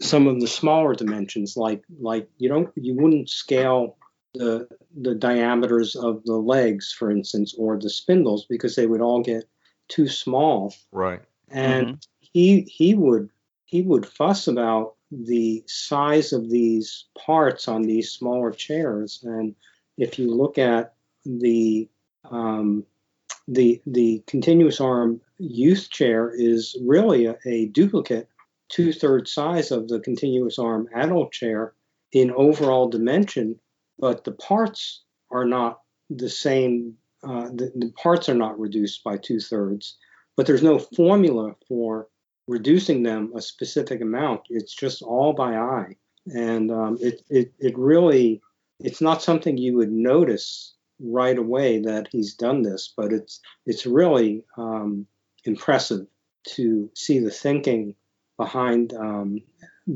some 0.00 0.26
of 0.26 0.40
the 0.40 0.46
smaller 0.46 0.94
dimensions 0.94 1.56
like 1.56 1.82
like 2.00 2.28
you 2.38 2.48
don't 2.48 2.70
you 2.76 2.94
wouldn't 2.94 3.30
scale 3.30 3.96
the 4.38 4.68
the 4.96 5.14
diameters 5.14 5.96
of 5.96 6.24
the 6.24 6.36
legs 6.36 6.92
for 6.92 7.10
instance 7.10 7.54
or 7.58 7.78
the 7.78 7.90
spindles 7.90 8.46
because 8.46 8.76
they 8.76 8.86
would 8.86 9.00
all 9.00 9.22
get 9.22 9.44
too 9.88 10.08
small. 10.08 10.74
Right. 10.92 11.20
and 11.50 12.06
he 12.20 12.62
he 12.62 12.94
would 12.94 13.30
he 13.64 13.82
would 13.82 14.06
fuss 14.06 14.48
about 14.48 14.94
the 15.10 15.64
size 15.66 16.32
of 16.32 16.50
these 16.50 17.06
parts 17.18 17.68
on 17.68 17.82
these 17.82 18.10
smaller 18.10 18.50
chairs. 18.50 19.20
And 19.22 19.54
if 19.96 20.18
you 20.18 20.34
look 20.34 20.58
at 20.58 20.94
the 21.24 21.88
um, 22.30 22.84
the 23.46 23.80
the 23.86 24.22
continuous 24.26 24.80
arm 24.80 25.20
youth 25.38 25.90
chair 25.90 26.30
is 26.34 26.76
really 26.82 27.26
a, 27.26 27.38
a 27.46 27.66
duplicate 27.66 28.28
two-thirds 28.68 29.32
size 29.32 29.70
of 29.70 29.88
the 29.88 30.00
continuous 30.00 30.58
arm 30.58 30.88
adult 30.94 31.32
chair 31.32 31.72
in 32.12 32.30
overall 32.32 32.88
dimension 32.88 33.58
but 33.98 34.24
the 34.24 34.32
parts 34.32 35.02
are 35.30 35.44
not 35.44 35.80
the 36.10 36.30
same 36.30 36.94
uh, 37.24 37.48
the, 37.48 37.72
the 37.74 37.92
parts 38.00 38.28
are 38.28 38.34
not 38.34 38.58
reduced 38.58 39.02
by 39.02 39.16
two-thirds 39.16 39.96
but 40.36 40.46
there's 40.46 40.62
no 40.62 40.78
formula 40.78 41.56
for 41.66 42.08
reducing 42.48 43.02
them 43.02 43.32
a 43.36 43.42
specific 43.42 44.00
amount. 44.00 44.42
It's 44.48 44.74
just 44.74 45.02
all 45.02 45.32
by 45.32 45.56
eye, 45.56 45.96
and 46.26 46.70
um, 46.72 46.98
it, 47.00 47.22
it 47.28 47.52
it 47.58 47.78
really 47.78 48.40
it's 48.80 49.00
not 49.00 49.22
something 49.22 49.56
you 49.56 49.76
would 49.76 49.92
notice 49.92 50.74
right 51.00 51.36
away 51.36 51.80
that 51.80 52.08
he's 52.10 52.34
done 52.34 52.62
this, 52.62 52.92
but 52.96 53.12
it's 53.12 53.40
it's 53.66 53.86
really 53.86 54.44
um, 54.56 55.06
impressive 55.44 56.06
to 56.54 56.90
see 56.94 57.18
the 57.18 57.30
thinking 57.30 57.94
behind 58.36 58.94
um, 58.94 59.40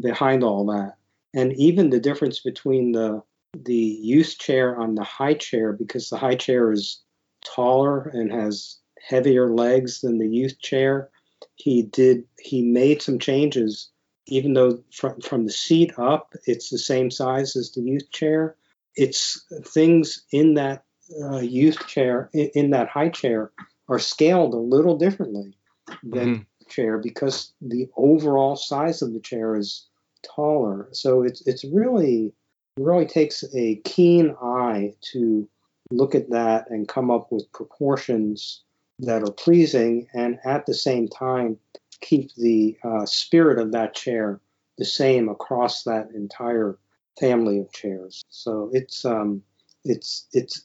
behind 0.00 0.44
all 0.44 0.66
that, 0.66 0.96
and 1.34 1.52
even 1.54 1.90
the 1.90 2.00
difference 2.00 2.40
between 2.40 2.92
the 2.92 3.22
the 3.56 3.74
youth 3.74 4.38
chair 4.38 4.78
on 4.78 4.94
the 4.94 5.04
high 5.04 5.34
chair 5.34 5.72
because 5.72 6.08
the 6.08 6.16
high 6.16 6.36
chair 6.36 6.72
is 6.72 7.00
taller 7.44 8.02
and 8.02 8.32
has 8.32 8.78
heavier 9.06 9.50
legs 9.50 10.00
than 10.00 10.18
the 10.18 10.28
youth 10.28 10.58
chair. 10.60 11.10
He 11.56 11.82
did 11.82 12.24
he 12.40 12.62
made 12.62 13.02
some 13.02 13.18
changes 13.18 13.90
even 14.26 14.54
though 14.54 14.82
from, 14.92 15.20
from 15.20 15.44
the 15.44 15.52
seat 15.52 15.92
up 15.98 16.32
it's 16.46 16.70
the 16.70 16.78
same 16.78 17.10
size 17.10 17.56
as 17.56 17.72
the 17.72 17.82
youth 17.82 18.10
chair. 18.10 18.56
It's 18.94 19.44
things 19.64 20.24
in 20.32 20.54
that 20.54 20.84
uh, 21.22 21.38
youth 21.38 21.86
chair 21.86 22.30
in, 22.32 22.50
in, 22.54 22.70
that 22.70 22.88
high 22.88 23.08
chair 23.08 23.50
are 23.88 23.98
scaled 23.98 24.54
a 24.54 24.58
little 24.58 24.96
differently 24.96 25.54
than 26.02 26.36
mm-hmm. 26.36 26.70
chair 26.70 26.98
because 26.98 27.52
the 27.60 27.88
overall 27.96 28.56
size 28.56 29.02
of 29.02 29.12
the 29.12 29.20
chair 29.20 29.56
is 29.56 29.86
taller. 30.22 30.88
So 30.92 31.22
it's 31.22 31.46
it's 31.46 31.64
really 31.64 32.32
really 32.76 33.06
takes 33.06 33.44
a 33.54 33.76
keen 33.84 34.34
eye 34.42 34.94
to 35.12 35.48
look 35.90 36.14
at 36.14 36.30
that 36.30 36.70
and 36.70 36.88
come 36.88 37.10
up 37.10 37.30
with 37.30 37.52
proportions 37.52 38.62
that 38.98 39.22
are 39.22 39.32
pleasing 39.32 40.06
and 40.14 40.38
at 40.44 40.64
the 40.66 40.74
same 40.74 41.08
time 41.08 41.58
keep 42.00 42.34
the 42.34 42.76
uh, 42.84 43.04
spirit 43.06 43.58
of 43.58 43.72
that 43.72 43.94
chair 43.94 44.40
the 44.78 44.84
same 44.84 45.28
across 45.28 45.84
that 45.84 46.08
entire 46.14 46.78
family 47.20 47.58
of 47.58 47.72
chairs. 47.72 48.24
So 48.30 48.70
it's 48.72 49.04
um, 49.04 49.42
it's 49.84 50.26
it's 50.32 50.64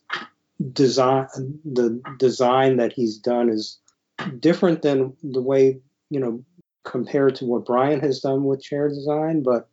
design 0.74 1.28
the 1.66 2.02
design 2.18 2.78
that 2.78 2.94
he's 2.94 3.18
done 3.18 3.50
is 3.50 3.80
different 4.40 4.82
than 4.82 5.16
the 5.24 5.42
way 5.42 5.80
you 6.10 6.20
know 6.20 6.44
compared 6.84 7.36
to 7.36 7.46
what 7.46 7.66
Brian 7.66 8.00
has 8.00 8.22
done 8.22 8.46
with 8.46 8.64
chair 8.64 8.88
design, 8.88 9.44
but 9.44 9.70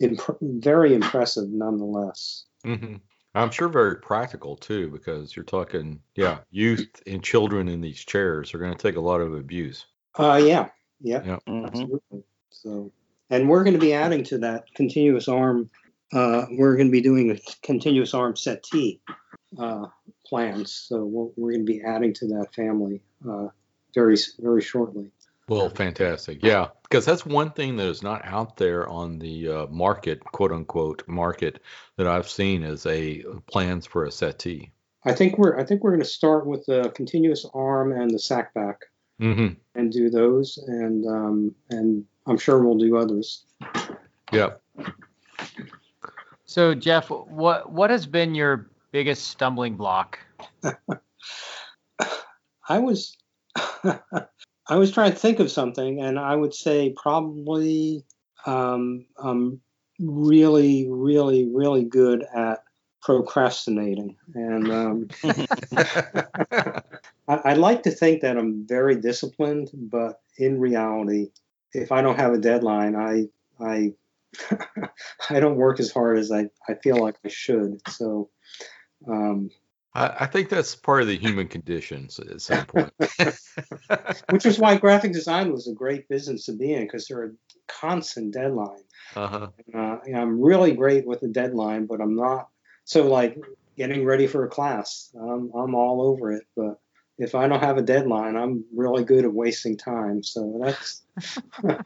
imp- 0.00 0.38
very 0.40 0.94
impressive 0.94 1.48
nonetheless. 1.48 2.44
Mm-hmm. 2.64 2.96
I'm 3.34 3.50
sure 3.50 3.68
very 3.68 3.96
practical 3.96 4.56
too, 4.56 4.90
because 4.90 5.34
you're 5.34 5.44
talking, 5.44 6.00
yeah, 6.14 6.38
youth 6.50 7.02
and 7.06 7.22
children 7.22 7.68
in 7.68 7.80
these 7.80 8.04
chairs 8.04 8.54
are 8.54 8.58
going 8.58 8.72
to 8.72 8.78
take 8.78 8.96
a 8.96 9.00
lot 9.00 9.20
of 9.20 9.34
abuse. 9.34 9.86
Uh, 10.16 10.40
yeah, 10.44 10.68
yeah, 11.00 11.22
yeah. 11.24 11.38
Mm-hmm. 11.48 11.66
absolutely. 11.66 12.22
So, 12.50 12.92
and 13.30 13.48
we're 13.48 13.64
going 13.64 13.74
to 13.74 13.80
be 13.80 13.92
adding 13.92 14.22
to 14.24 14.38
that 14.38 14.72
continuous 14.74 15.26
arm. 15.26 15.68
Uh, 16.12 16.46
we're 16.52 16.76
going 16.76 16.86
to 16.86 16.92
be 16.92 17.00
doing 17.00 17.32
a 17.32 17.38
continuous 17.62 18.14
arm 18.14 18.36
settee 18.36 19.00
uh, 19.58 19.86
plans. 20.24 20.72
So 20.72 21.04
we're, 21.04 21.30
we're 21.36 21.52
going 21.52 21.66
to 21.66 21.72
be 21.72 21.82
adding 21.82 22.14
to 22.14 22.26
that 22.28 22.54
family 22.54 23.02
uh, 23.28 23.48
very 23.94 24.16
very 24.38 24.62
shortly. 24.62 25.10
Well, 25.48 25.68
fantastic. 25.68 26.38
Yeah, 26.42 26.68
because 26.82 27.04
that's 27.04 27.26
one 27.26 27.50
thing 27.50 27.76
that 27.76 27.86
is 27.86 28.02
not 28.02 28.24
out 28.24 28.56
there 28.56 28.88
on 28.88 29.18
the 29.18 29.48
uh, 29.48 29.66
market, 29.66 30.24
quote 30.24 30.52
unquote 30.52 31.02
market, 31.06 31.60
that 31.96 32.06
I've 32.06 32.28
seen 32.28 32.62
is 32.62 32.86
a 32.86 33.22
plans 33.50 33.86
for 33.86 34.04
a 34.04 34.10
settee. 34.10 34.70
I 35.04 35.12
think 35.12 35.36
we're 35.36 35.58
I 35.58 35.64
think 35.64 35.82
we're 35.82 35.90
going 35.90 36.00
to 36.00 36.06
start 36.06 36.46
with 36.46 36.64
the 36.64 36.90
continuous 36.94 37.44
arm 37.52 37.92
and 37.92 38.10
the 38.10 38.18
sack 38.18 38.54
back, 38.54 38.80
mm-hmm. 39.20 39.54
and 39.74 39.92
do 39.92 40.08
those, 40.08 40.58
and 40.66 41.06
um, 41.06 41.54
and 41.68 42.06
I'm 42.26 42.38
sure 42.38 42.62
we'll 42.62 42.78
do 42.78 42.96
others. 42.96 43.44
Yeah. 44.32 44.52
So 46.46 46.74
Jeff, 46.74 47.10
what 47.10 47.70
what 47.70 47.90
has 47.90 48.06
been 48.06 48.34
your 48.34 48.70
biggest 48.92 49.28
stumbling 49.28 49.76
block? 49.76 50.18
I 52.66 52.78
was 52.78 53.18
I 54.66 54.76
was 54.76 54.90
trying 54.90 55.12
to 55.12 55.18
think 55.18 55.40
of 55.40 55.50
something, 55.50 56.00
and 56.00 56.18
I 56.18 56.34
would 56.34 56.54
say 56.54 56.94
probably 56.96 58.04
um, 58.46 59.06
I'm 59.18 59.60
really, 60.00 60.88
really, 60.88 61.48
really 61.52 61.84
good 61.84 62.24
at 62.34 62.64
procrastinating, 63.02 64.16
and 64.34 64.70
um, 64.70 65.08
I, 65.76 66.82
I 67.28 67.54
like 67.54 67.82
to 67.82 67.90
think 67.90 68.22
that 68.22 68.38
I'm 68.38 68.66
very 68.66 68.96
disciplined, 68.96 69.70
but 69.74 70.20
in 70.38 70.58
reality, 70.58 71.30
if 71.72 71.92
I 71.92 72.00
don't 72.00 72.18
have 72.18 72.32
a 72.32 72.38
deadline, 72.38 72.96
I 72.96 73.28
I 73.60 73.92
I 75.30 75.40
don't 75.40 75.56
work 75.56 75.80
as 75.80 75.92
hard 75.92 76.18
as 76.18 76.32
I, 76.32 76.48
I 76.68 76.74
feel 76.74 76.96
like 76.96 77.16
I 77.24 77.28
should. 77.28 77.80
So 77.88 78.30
um, 79.06 79.50
I, 79.94 80.16
I 80.20 80.26
think 80.26 80.48
that's 80.48 80.74
part 80.74 81.02
of 81.02 81.08
the 81.08 81.16
human 81.16 81.48
condition 81.48 82.08
at 82.30 82.40
some 82.40 82.66
point. 82.66 82.92
Which 84.30 84.46
is 84.46 84.58
why 84.58 84.76
graphic 84.76 85.12
design 85.12 85.52
was 85.52 85.68
a 85.68 85.72
great 85.72 86.08
business 86.08 86.46
to 86.46 86.52
be 86.52 86.72
in 86.72 86.82
because 86.82 87.06
there 87.06 87.20
are 87.20 87.34
constant 87.68 88.34
deadlines. 88.34 88.84
Uh-huh. 89.14 89.48
Uh, 89.72 89.98
I'm 90.14 90.40
really 90.40 90.72
great 90.72 91.06
with 91.06 91.22
a 91.22 91.28
deadline, 91.28 91.86
but 91.86 92.00
I'm 92.00 92.16
not. 92.16 92.48
So 92.84 93.06
like 93.06 93.38
getting 93.76 94.04
ready 94.04 94.26
for 94.26 94.44
a 94.44 94.48
class, 94.48 95.10
I'm, 95.14 95.50
I'm 95.54 95.74
all 95.74 96.02
over 96.02 96.32
it. 96.32 96.44
But 96.56 96.80
if 97.18 97.34
I 97.34 97.46
don't 97.46 97.62
have 97.62 97.78
a 97.78 97.82
deadline, 97.82 98.36
I'm 98.36 98.64
really 98.74 99.04
good 99.04 99.24
at 99.24 99.32
wasting 99.32 99.76
time. 99.76 100.22
So 100.22 100.60
that's 100.62 101.02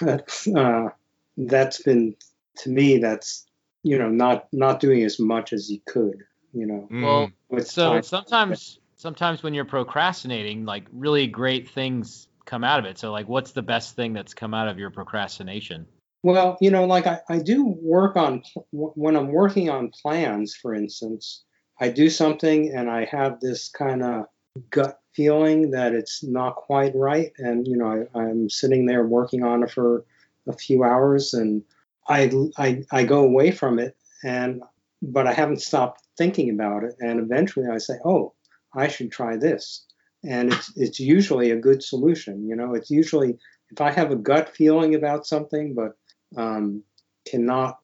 that's 0.00 0.48
uh, 0.48 0.88
that's 1.36 1.82
been 1.82 2.16
to 2.58 2.70
me 2.70 2.98
that's 2.98 3.46
you 3.82 3.98
know 3.98 4.08
not 4.08 4.48
not 4.52 4.80
doing 4.80 5.04
as 5.04 5.20
much 5.20 5.52
as 5.52 5.70
you 5.70 5.80
could 5.86 6.24
you 6.56 6.66
know. 6.66 6.88
Well, 6.90 7.60
so 7.62 7.94
time. 7.94 8.02
sometimes 8.02 8.78
sometimes 8.96 9.42
when 9.42 9.54
you're 9.54 9.66
procrastinating, 9.66 10.64
like 10.64 10.86
really 10.92 11.26
great 11.26 11.68
things 11.68 12.28
come 12.46 12.64
out 12.64 12.78
of 12.78 12.86
it. 12.86 12.98
So 12.98 13.12
like 13.12 13.28
what's 13.28 13.52
the 13.52 13.62
best 13.62 13.94
thing 13.94 14.12
that's 14.12 14.34
come 14.34 14.54
out 14.54 14.68
of 14.68 14.78
your 14.78 14.90
procrastination? 14.90 15.86
Well, 16.22 16.56
you 16.60 16.70
know, 16.70 16.86
like 16.86 17.06
I, 17.06 17.20
I 17.28 17.38
do 17.38 17.66
work 17.66 18.16
on 18.16 18.42
when 18.72 19.16
I'm 19.16 19.28
working 19.28 19.70
on 19.70 19.90
plans, 20.02 20.56
for 20.56 20.74
instance, 20.74 21.44
I 21.78 21.90
do 21.90 22.08
something 22.08 22.74
and 22.74 22.90
I 22.90 23.04
have 23.04 23.38
this 23.40 23.68
kind 23.68 24.02
of 24.02 24.24
gut 24.70 24.98
feeling 25.12 25.70
that 25.72 25.92
it's 25.92 26.24
not 26.24 26.56
quite 26.56 26.92
right. 26.94 27.32
And, 27.38 27.66
you 27.66 27.76
know, 27.76 28.08
I, 28.14 28.18
I'm 28.18 28.48
sitting 28.48 28.86
there 28.86 29.06
working 29.06 29.44
on 29.44 29.62
it 29.62 29.70
for 29.70 30.04
a 30.48 30.52
few 30.52 30.84
hours 30.84 31.34
and 31.34 31.62
I, 32.08 32.30
I, 32.56 32.84
I 32.90 33.04
go 33.04 33.22
away 33.22 33.50
from 33.50 33.78
it 33.78 33.96
and 34.24 34.62
but 35.02 35.26
I 35.26 35.32
haven't 35.32 35.62
stopped 35.62 36.05
thinking 36.16 36.50
about 36.50 36.84
it. 36.84 36.94
And 37.00 37.20
eventually 37.20 37.66
I 37.72 37.78
say, 37.78 37.94
oh, 38.04 38.34
I 38.74 38.88
should 38.88 39.10
try 39.10 39.36
this. 39.36 39.84
And 40.24 40.52
it's, 40.52 40.72
it's 40.76 41.00
usually 41.00 41.50
a 41.50 41.56
good 41.56 41.82
solution. 41.82 42.46
You 42.48 42.56
know, 42.56 42.74
it's 42.74 42.90
usually 42.90 43.36
if 43.70 43.80
I 43.80 43.90
have 43.90 44.10
a 44.10 44.16
gut 44.16 44.54
feeling 44.54 44.94
about 44.94 45.26
something, 45.26 45.74
but 45.74 45.96
um, 46.40 46.82
cannot 47.26 47.78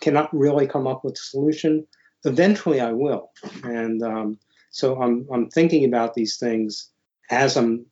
cannot 0.00 0.32
really 0.32 0.66
come 0.66 0.86
up 0.86 1.04
with 1.04 1.14
a 1.14 1.22
solution, 1.22 1.86
eventually 2.24 2.80
I 2.80 2.92
will. 2.92 3.30
And 3.64 4.02
um, 4.02 4.38
so 4.70 5.00
I'm 5.00 5.26
I'm 5.32 5.50
thinking 5.50 5.84
about 5.84 6.14
these 6.14 6.36
things 6.36 6.90
as 7.30 7.56
I'm 7.56 7.86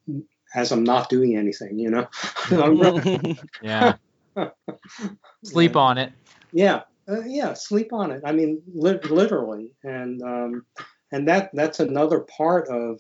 as 0.55 0.73
I'm 0.73 0.85
not 0.85 1.09
doing 1.09 1.37
anything. 1.37 1.79
You 1.79 1.91
know. 1.91 2.07
yeah. 3.63 3.97
Sleep 5.45 5.77
on 5.77 5.99
it. 5.99 6.13
Yeah, 6.53 6.83
uh, 7.09 7.23
yeah, 7.27 7.55
sleep 7.55 7.93
on 7.93 8.11
it. 8.11 8.23
I 8.25 8.33
mean, 8.33 8.63
li- 8.75 8.99
literally, 9.11 9.71
and 9.83 10.23
um, 10.23 10.67
and 11.13 11.29
that 11.29 11.51
that's 11.53 11.81
another 11.81 12.21
part 12.21 12.69
of 12.69 12.99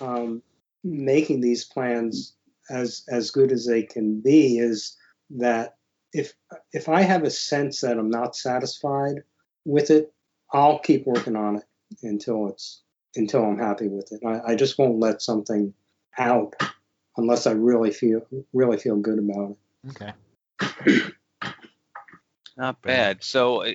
um, 0.00 0.42
making 0.82 1.40
these 1.40 1.64
plans 1.64 2.34
as 2.70 3.04
as 3.08 3.30
good 3.30 3.52
as 3.52 3.66
they 3.66 3.82
can 3.82 4.20
be 4.20 4.58
is 4.58 4.96
that 5.30 5.76
if 6.12 6.34
if 6.72 6.88
I 6.88 7.02
have 7.02 7.22
a 7.22 7.30
sense 7.30 7.80
that 7.82 7.98
I'm 7.98 8.10
not 8.10 8.36
satisfied 8.36 9.22
with 9.64 9.90
it, 9.90 10.12
I'll 10.52 10.78
keep 10.78 11.06
working 11.06 11.36
on 11.36 11.56
it 11.56 11.64
until 12.02 12.48
it's 12.48 12.82
until 13.14 13.44
I'm 13.44 13.58
happy 13.58 13.88
with 13.88 14.12
it. 14.12 14.20
I, 14.26 14.52
I 14.52 14.54
just 14.56 14.78
won't 14.78 14.98
let 14.98 15.22
something 15.22 15.72
out 16.18 16.54
unless 17.16 17.46
I 17.46 17.52
really 17.52 17.90
feel 17.90 18.26
really 18.52 18.78
feel 18.78 18.96
good 18.96 19.18
about 19.18 19.52
it. 19.52 19.90
Okay. 19.90 21.02
Not 22.56 22.80
bad. 22.80 23.22
So, 23.22 23.64
uh, 23.64 23.72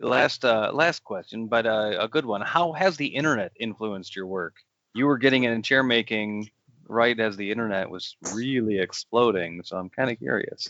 last 0.00 0.44
uh, 0.44 0.70
last 0.74 1.02
question, 1.02 1.46
but 1.46 1.66
uh, 1.66 1.96
a 1.98 2.08
good 2.08 2.26
one. 2.26 2.42
How 2.42 2.72
has 2.72 2.96
the 2.96 3.06
internet 3.06 3.52
influenced 3.58 4.14
your 4.14 4.26
work? 4.26 4.56
You 4.94 5.06
were 5.06 5.16
getting 5.16 5.44
in 5.44 5.62
chair 5.62 5.82
making 5.82 6.50
right 6.86 7.18
as 7.18 7.36
the 7.36 7.50
internet 7.50 7.88
was 7.88 8.16
really 8.34 8.78
exploding, 8.78 9.62
so 9.64 9.78
I'm 9.78 9.88
kind 9.88 10.10
of 10.10 10.18
curious. 10.18 10.68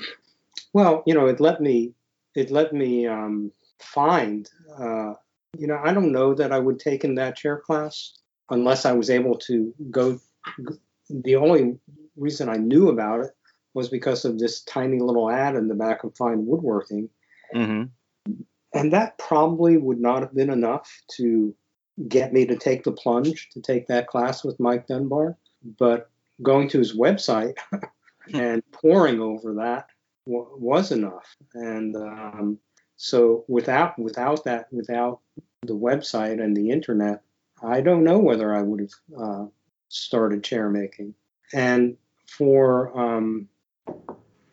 Well, 0.72 1.02
you 1.04 1.14
know, 1.14 1.26
it 1.26 1.40
let 1.40 1.60
me 1.60 1.94
it 2.36 2.50
let 2.52 2.72
me 2.72 3.08
um, 3.08 3.50
find. 3.80 4.48
Uh, 4.78 5.14
you 5.56 5.66
know, 5.66 5.80
I 5.82 5.92
don't 5.92 6.12
know 6.12 6.34
that 6.34 6.52
I 6.52 6.58
would 6.60 6.78
take 6.78 7.02
in 7.02 7.16
that 7.16 7.36
chair 7.36 7.58
class 7.58 8.18
unless 8.50 8.84
I 8.84 8.92
was 8.92 9.10
able 9.10 9.36
to 9.38 9.74
go. 9.90 10.20
The 11.10 11.36
only 11.36 11.78
reason 12.16 12.48
I 12.48 12.56
knew 12.56 12.88
about 12.88 13.20
it 13.20 13.30
was 13.74 13.88
because 13.88 14.24
of 14.24 14.38
this 14.38 14.62
tiny 14.62 15.00
little 15.00 15.28
ad 15.28 15.56
in 15.56 15.66
the 15.66 15.74
back 15.74 16.04
of 16.04 16.16
Fine 16.16 16.46
Woodworking 16.46 17.08
Mm-hmm. 17.54 18.32
And 18.74 18.92
that 18.92 19.18
probably 19.18 19.76
would 19.76 20.00
not 20.00 20.20
have 20.20 20.34
been 20.34 20.50
enough 20.50 20.90
to 21.16 21.54
get 22.06 22.32
me 22.32 22.46
to 22.46 22.56
take 22.56 22.84
the 22.84 22.92
plunge 22.92 23.48
to 23.50 23.60
take 23.60 23.86
that 23.88 24.06
class 24.06 24.44
with 24.44 24.60
Mike 24.60 24.86
Dunbar. 24.86 25.36
But 25.78 26.10
going 26.42 26.68
to 26.68 26.78
his 26.78 26.96
website 26.96 27.56
and 28.32 28.62
poring 28.72 29.20
over 29.20 29.54
that 29.54 29.88
w- 30.26 30.48
was 30.56 30.92
enough. 30.92 31.34
And 31.54 31.96
um, 31.96 32.58
so 32.96 33.44
without 33.48 33.98
without 33.98 34.44
that 34.44 34.72
without 34.72 35.20
the 35.62 35.74
website 35.74 36.42
and 36.42 36.56
the 36.56 36.70
internet, 36.70 37.22
I 37.62 37.80
don't 37.80 38.04
know 38.04 38.18
whether 38.18 38.54
I 38.54 38.62
would 38.62 38.80
have 38.80 39.20
uh, 39.20 39.46
started 39.88 40.44
chair 40.44 40.68
making. 40.68 41.14
And 41.52 41.96
for 42.26 42.96
um, 42.98 43.48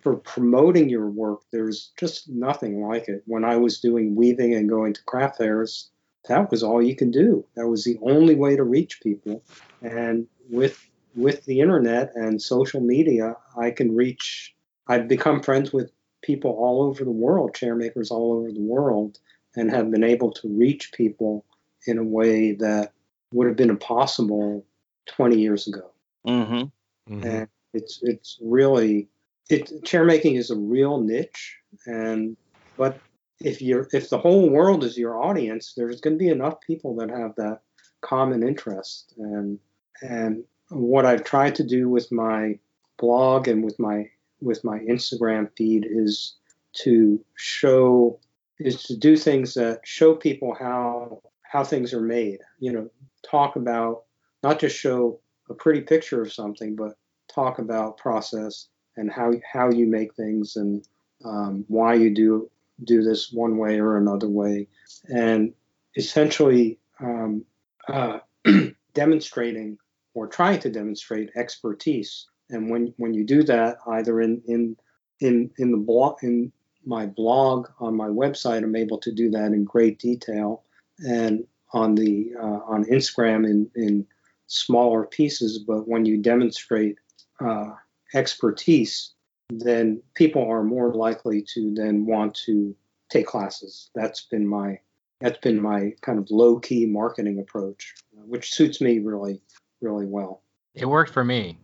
for 0.06 0.18
promoting 0.18 0.88
your 0.88 1.10
work, 1.10 1.42
there's 1.52 1.92
just 1.98 2.30
nothing 2.30 2.88
like 2.88 3.08
it. 3.08 3.24
When 3.26 3.44
I 3.44 3.56
was 3.56 3.80
doing 3.80 4.16
weaving 4.16 4.54
and 4.54 4.70
going 4.70 4.94
to 4.94 5.04
craft 5.06 5.40
fairs, 5.40 5.90
that 6.30 6.52
was 6.52 6.62
all 6.62 6.80
you 6.80 6.96
could 6.96 7.10
do. 7.10 7.44
That 7.56 7.70
was 7.70 7.86
the 7.86 7.98
only 8.04 8.36
way 8.36 8.56
to 8.56 8.64
reach 8.64 9.02
people. 9.02 9.42
And 9.82 10.28
with 10.48 10.80
with 11.16 11.44
the 11.46 11.60
internet 11.60 12.12
and 12.14 12.40
social 12.40 12.82
media, 12.82 13.36
I 13.58 13.72
can 13.72 13.96
reach. 13.96 14.54
I've 14.88 15.08
become 15.08 15.42
friends 15.42 15.74
with 15.74 15.92
people 16.22 16.52
all 16.52 16.84
over 16.84 17.04
the 17.04 17.10
world, 17.10 17.56
chairmakers 17.56 18.12
all 18.12 18.34
over 18.34 18.52
the 18.52 18.62
world, 18.62 19.18
and 19.56 19.72
have 19.72 19.90
been 19.90 20.04
able 20.04 20.32
to 20.34 20.48
reach 20.48 20.92
people 20.94 21.44
in 21.88 21.98
a 21.98 22.04
way 22.04 22.52
that 22.52 22.92
would 23.34 23.48
have 23.48 23.58
been 23.58 23.72
impossible 23.72 24.64
20 25.08 25.40
years 25.40 25.68
ago. 25.68 25.90
Mm-hmm. 26.28 27.12
Mhm. 27.12 27.26
And 27.26 27.48
it's 27.74 28.04
it's 28.04 28.38
really 28.40 29.10
it 29.50 29.72
chairmaking 29.84 30.38
is 30.38 30.50
a 30.50 30.56
real 30.56 31.02
niche, 31.02 31.58
and 31.86 32.36
but 32.78 33.00
if 33.40 33.62
you're 33.62 33.88
if 33.94 34.10
the 34.10 34.18
whole 34.18 34.50
world 34.50 34.84
is 34.84 34.98
your 34.98 35.22
audience, 35.22 35.74
there's 35.76 36.02
going 36.02 36.16
to 36.16 36.24
be 36.24 36.30
enough 36.30 36.60
people 36.62 36.96
that 36.98 37.10
have 37.10 37.36
that 37.36 37.62
common 38.02 38.44
interest 38.44 39.14
and 39.18 39.60
and 40.02 40.44
what 40.70 41.06
I've 41.06 41.24
tried 41.24 41.56
to 41.56 41.64
do 41.64 41.90
with 41.90 42.12
my 42.12 42.58
blog 42.98 43.48
and 43.48 43.64
with 43.64 43.78
my 43.80 44.10
with 44.42 44.64
my 44.64 44.80
Instagram 44.80 45.50
feed 45.58 45.86
is 45.90 46.36
to 46.84 47.24
show 47.36 48.20
is 48.60 48.84
to 48.84 48.98
do 48.98 49.16
things 49.18 49.54
that 49.56 49.82
show 49.84 50.16
people 50.16 50.56
how 50.58 51.22
how 51.44 51.64
things 51.64 51.94
are 51.94 52.02
made. 52.02 52.40
You 52.60 52.74
know, 52.74 52.90
talk 53.30 53.56
about 53.56 54.04
not 54.44 54.60
just 54.60 54.78
show 54.78 55.20
a 55.50 55.54
pretty 55.54 55.82
picture 55.82 56.22
of 56.22 56.34
something, 56.34 56.76
but 56.76 56.96
talk 57.28 57.60
about 57.60 57.98
process 57.98 58.68
and 58.98 59.12
how 59.12 59.34
how 59.52 59.70
you 59.70 59.88
make 59.88 60.14
things 60.16 60.56
and 60.56 60.88
um, 61.24 61.66
why 61.68 61.94
you 61.94 62.14
do 62.14 62.50
do 62.84 63.04
this 63.04 63.32
one 63.32 63.58
way 63.58 63.80
or 63.80 63.98
another 63.98 64.28
way, 64.28 64.68
and 65.14 65.54
essentially 65.96 66.78
um, 67.00 67.46
uh, 67.88 68.20
demonstrating 68.94 69.78
or 70.14 70.28
trying 70.28 70.60
to 70.60 70.70
demonstrate 70.70 71.30
expertise. 71.36 72.28
And 72.50 72.70
when 72.70 72.94
when 72.98 73.14
you 73.14 73.24
do 73.24 73.44
that, 73.44 73.78
either 73.88 74.22
in 74.22 74.42
in 74.48 74.78
in 75.20 75.52
in 75.58 75.72
the 75.72 75.78
blog 75.78 76.24
in 76.24 76.52
my 76.86 77.06
blog 77.06 77.68
on 77.80 77.96
my 77.96 78.08
website, 78.08 78.64
I'm 78.64 78.76
able 78.76 79.00
to 79.00 79.12
do 79.12 79.30
that 79.32 79.48
in 79.48 79.64
great 79.64 80.00
detail, 80.00 80.64
and 81.00 81.46
on 81.74 81.96
the 81.96 82.34
uh, 82.40 82.60
on 82.66 82.86
Instagram 82.86 83.46
in 83.46 83.70
in 83.76 84.08
smaller 84.48 85.06
pieces. 85.06 85.60
But 85.60 85.88
when 85.88 86.06
you 86.06 86.18
demonstrate 86.18 86.98
uh, 87.40 87.72
expertise, 88.14 89.14
then 89.50 90.02
people 90.14 90.50
are 90.50 90.64
more 90.64 90.94
likely 90.94 91.42
to 91.54 91.74
then 91.74 92.06
want 92.06 92.36
to 92.46 92.76
take 93.10 93.28
classes. 93.28 93.90
That's 93.96 94.26
been 94.26 94.48
my 94.48 94.80
that's 95.22 95.40
been 95.40 95.62
my 95.62 95.94
kind 96.02 96.20
of 96.20 96.30
low 96.30 96.60
key 96.60 96.86
marketing 96.86 97.40
approach, 97.40 97.96
which 98.14 98.54
suits 98.54 98.82
me 98.82 99.00
really 99.00 99.42
really 99.82 100.06
well. 100.06 100.42
It 100.74 100.86
worked 100.86 101.14
for 101.14 101.24
me. 101.24 101.58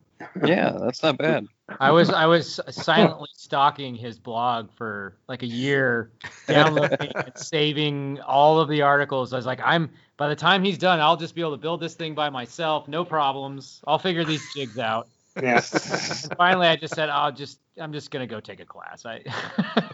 Yeah, 0.45 0.77
that's 0.79 1.01
not 1.01 1.17
bad. 1.17 1.48
I 1.79 1.91
was 1.91 2.10
I 2.10 2.25
was 2.25 2.60
silently 2.69 3.29
stalking 3.33 3.95
his 3.95 4.19
blog 4.19 4.69
for 4.75 5.17
like 5.27 5.43
a 5.43 5.48
year, 5.48 6.12
downloading 6.48 7.12
and 7.15 7.38
saving 7.38 8.20
all 8.22 8.59
of 8.59 8.70
the 8.70 8.81
articles. 8.81 9.33
I 9.33 9.37
was 9.37 9.46
like, 9.46 9.61
I'm 9.63 9.89
by 10.18 10.27
the 10.29 10.35
time 10.35 10.63
he's 10.63 10.77
done, 10.77 11.00
I'll 11.00 11.18
just 11.18 11.33
be 11.33 11.42
able 11.42 11.51
to 11.51 11.57
build 11.57 11.79
this 11.79 11.96
thing 11.96 12.13
by 12.13 12.29
myself, 12.29 12.87
no 12.87 13.03
problems. 13.03 13.81
I'll 13.87 14.00
figure 14.00 14.24
these 14.24 14.44
jigs 14.53 14.77
out. 14.77 15.07
Yeah. 15.41 15.61
And 15.74 16.33
finally, 16.37 16.67
I 16.67 16.75
just 16.75 16.96
said, 16.96 17.09
I'll 17.09 17.31
just 17.31 17.59
I'm 17.79 17.94
just 17.94 18.11
gonna 18.11 18.27
go 18.27 18.39
take 18.39 18.59
a 18.59 18.65
class. 18.65 19.05
I 19.05 19.22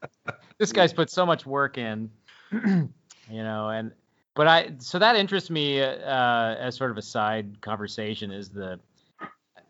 this 0.60 0.72
guy's 0.72 0.94
put 0.94 1.10
so 1.10 1.26
much 1.26 1.46
work 1.46 1.78
in, 1.78 2.10
you 2.52 2.90
know, 3.30 3.70
and 3.70 3.92
but 4.36 4.48
I 4.48 4.74
so 4.80 5.00
that 5.00 5.16
interests 5.16 5.50
me 5.50 5.82
uh, 5.82 6.56
as 6.56 6.76
sort 6.76 6.92
of 6.92 6.98
a 6.98 7.02
side 7.02 7.60
conversation 7.62 8.32
is 8.32 8.50
the 8.50 8.80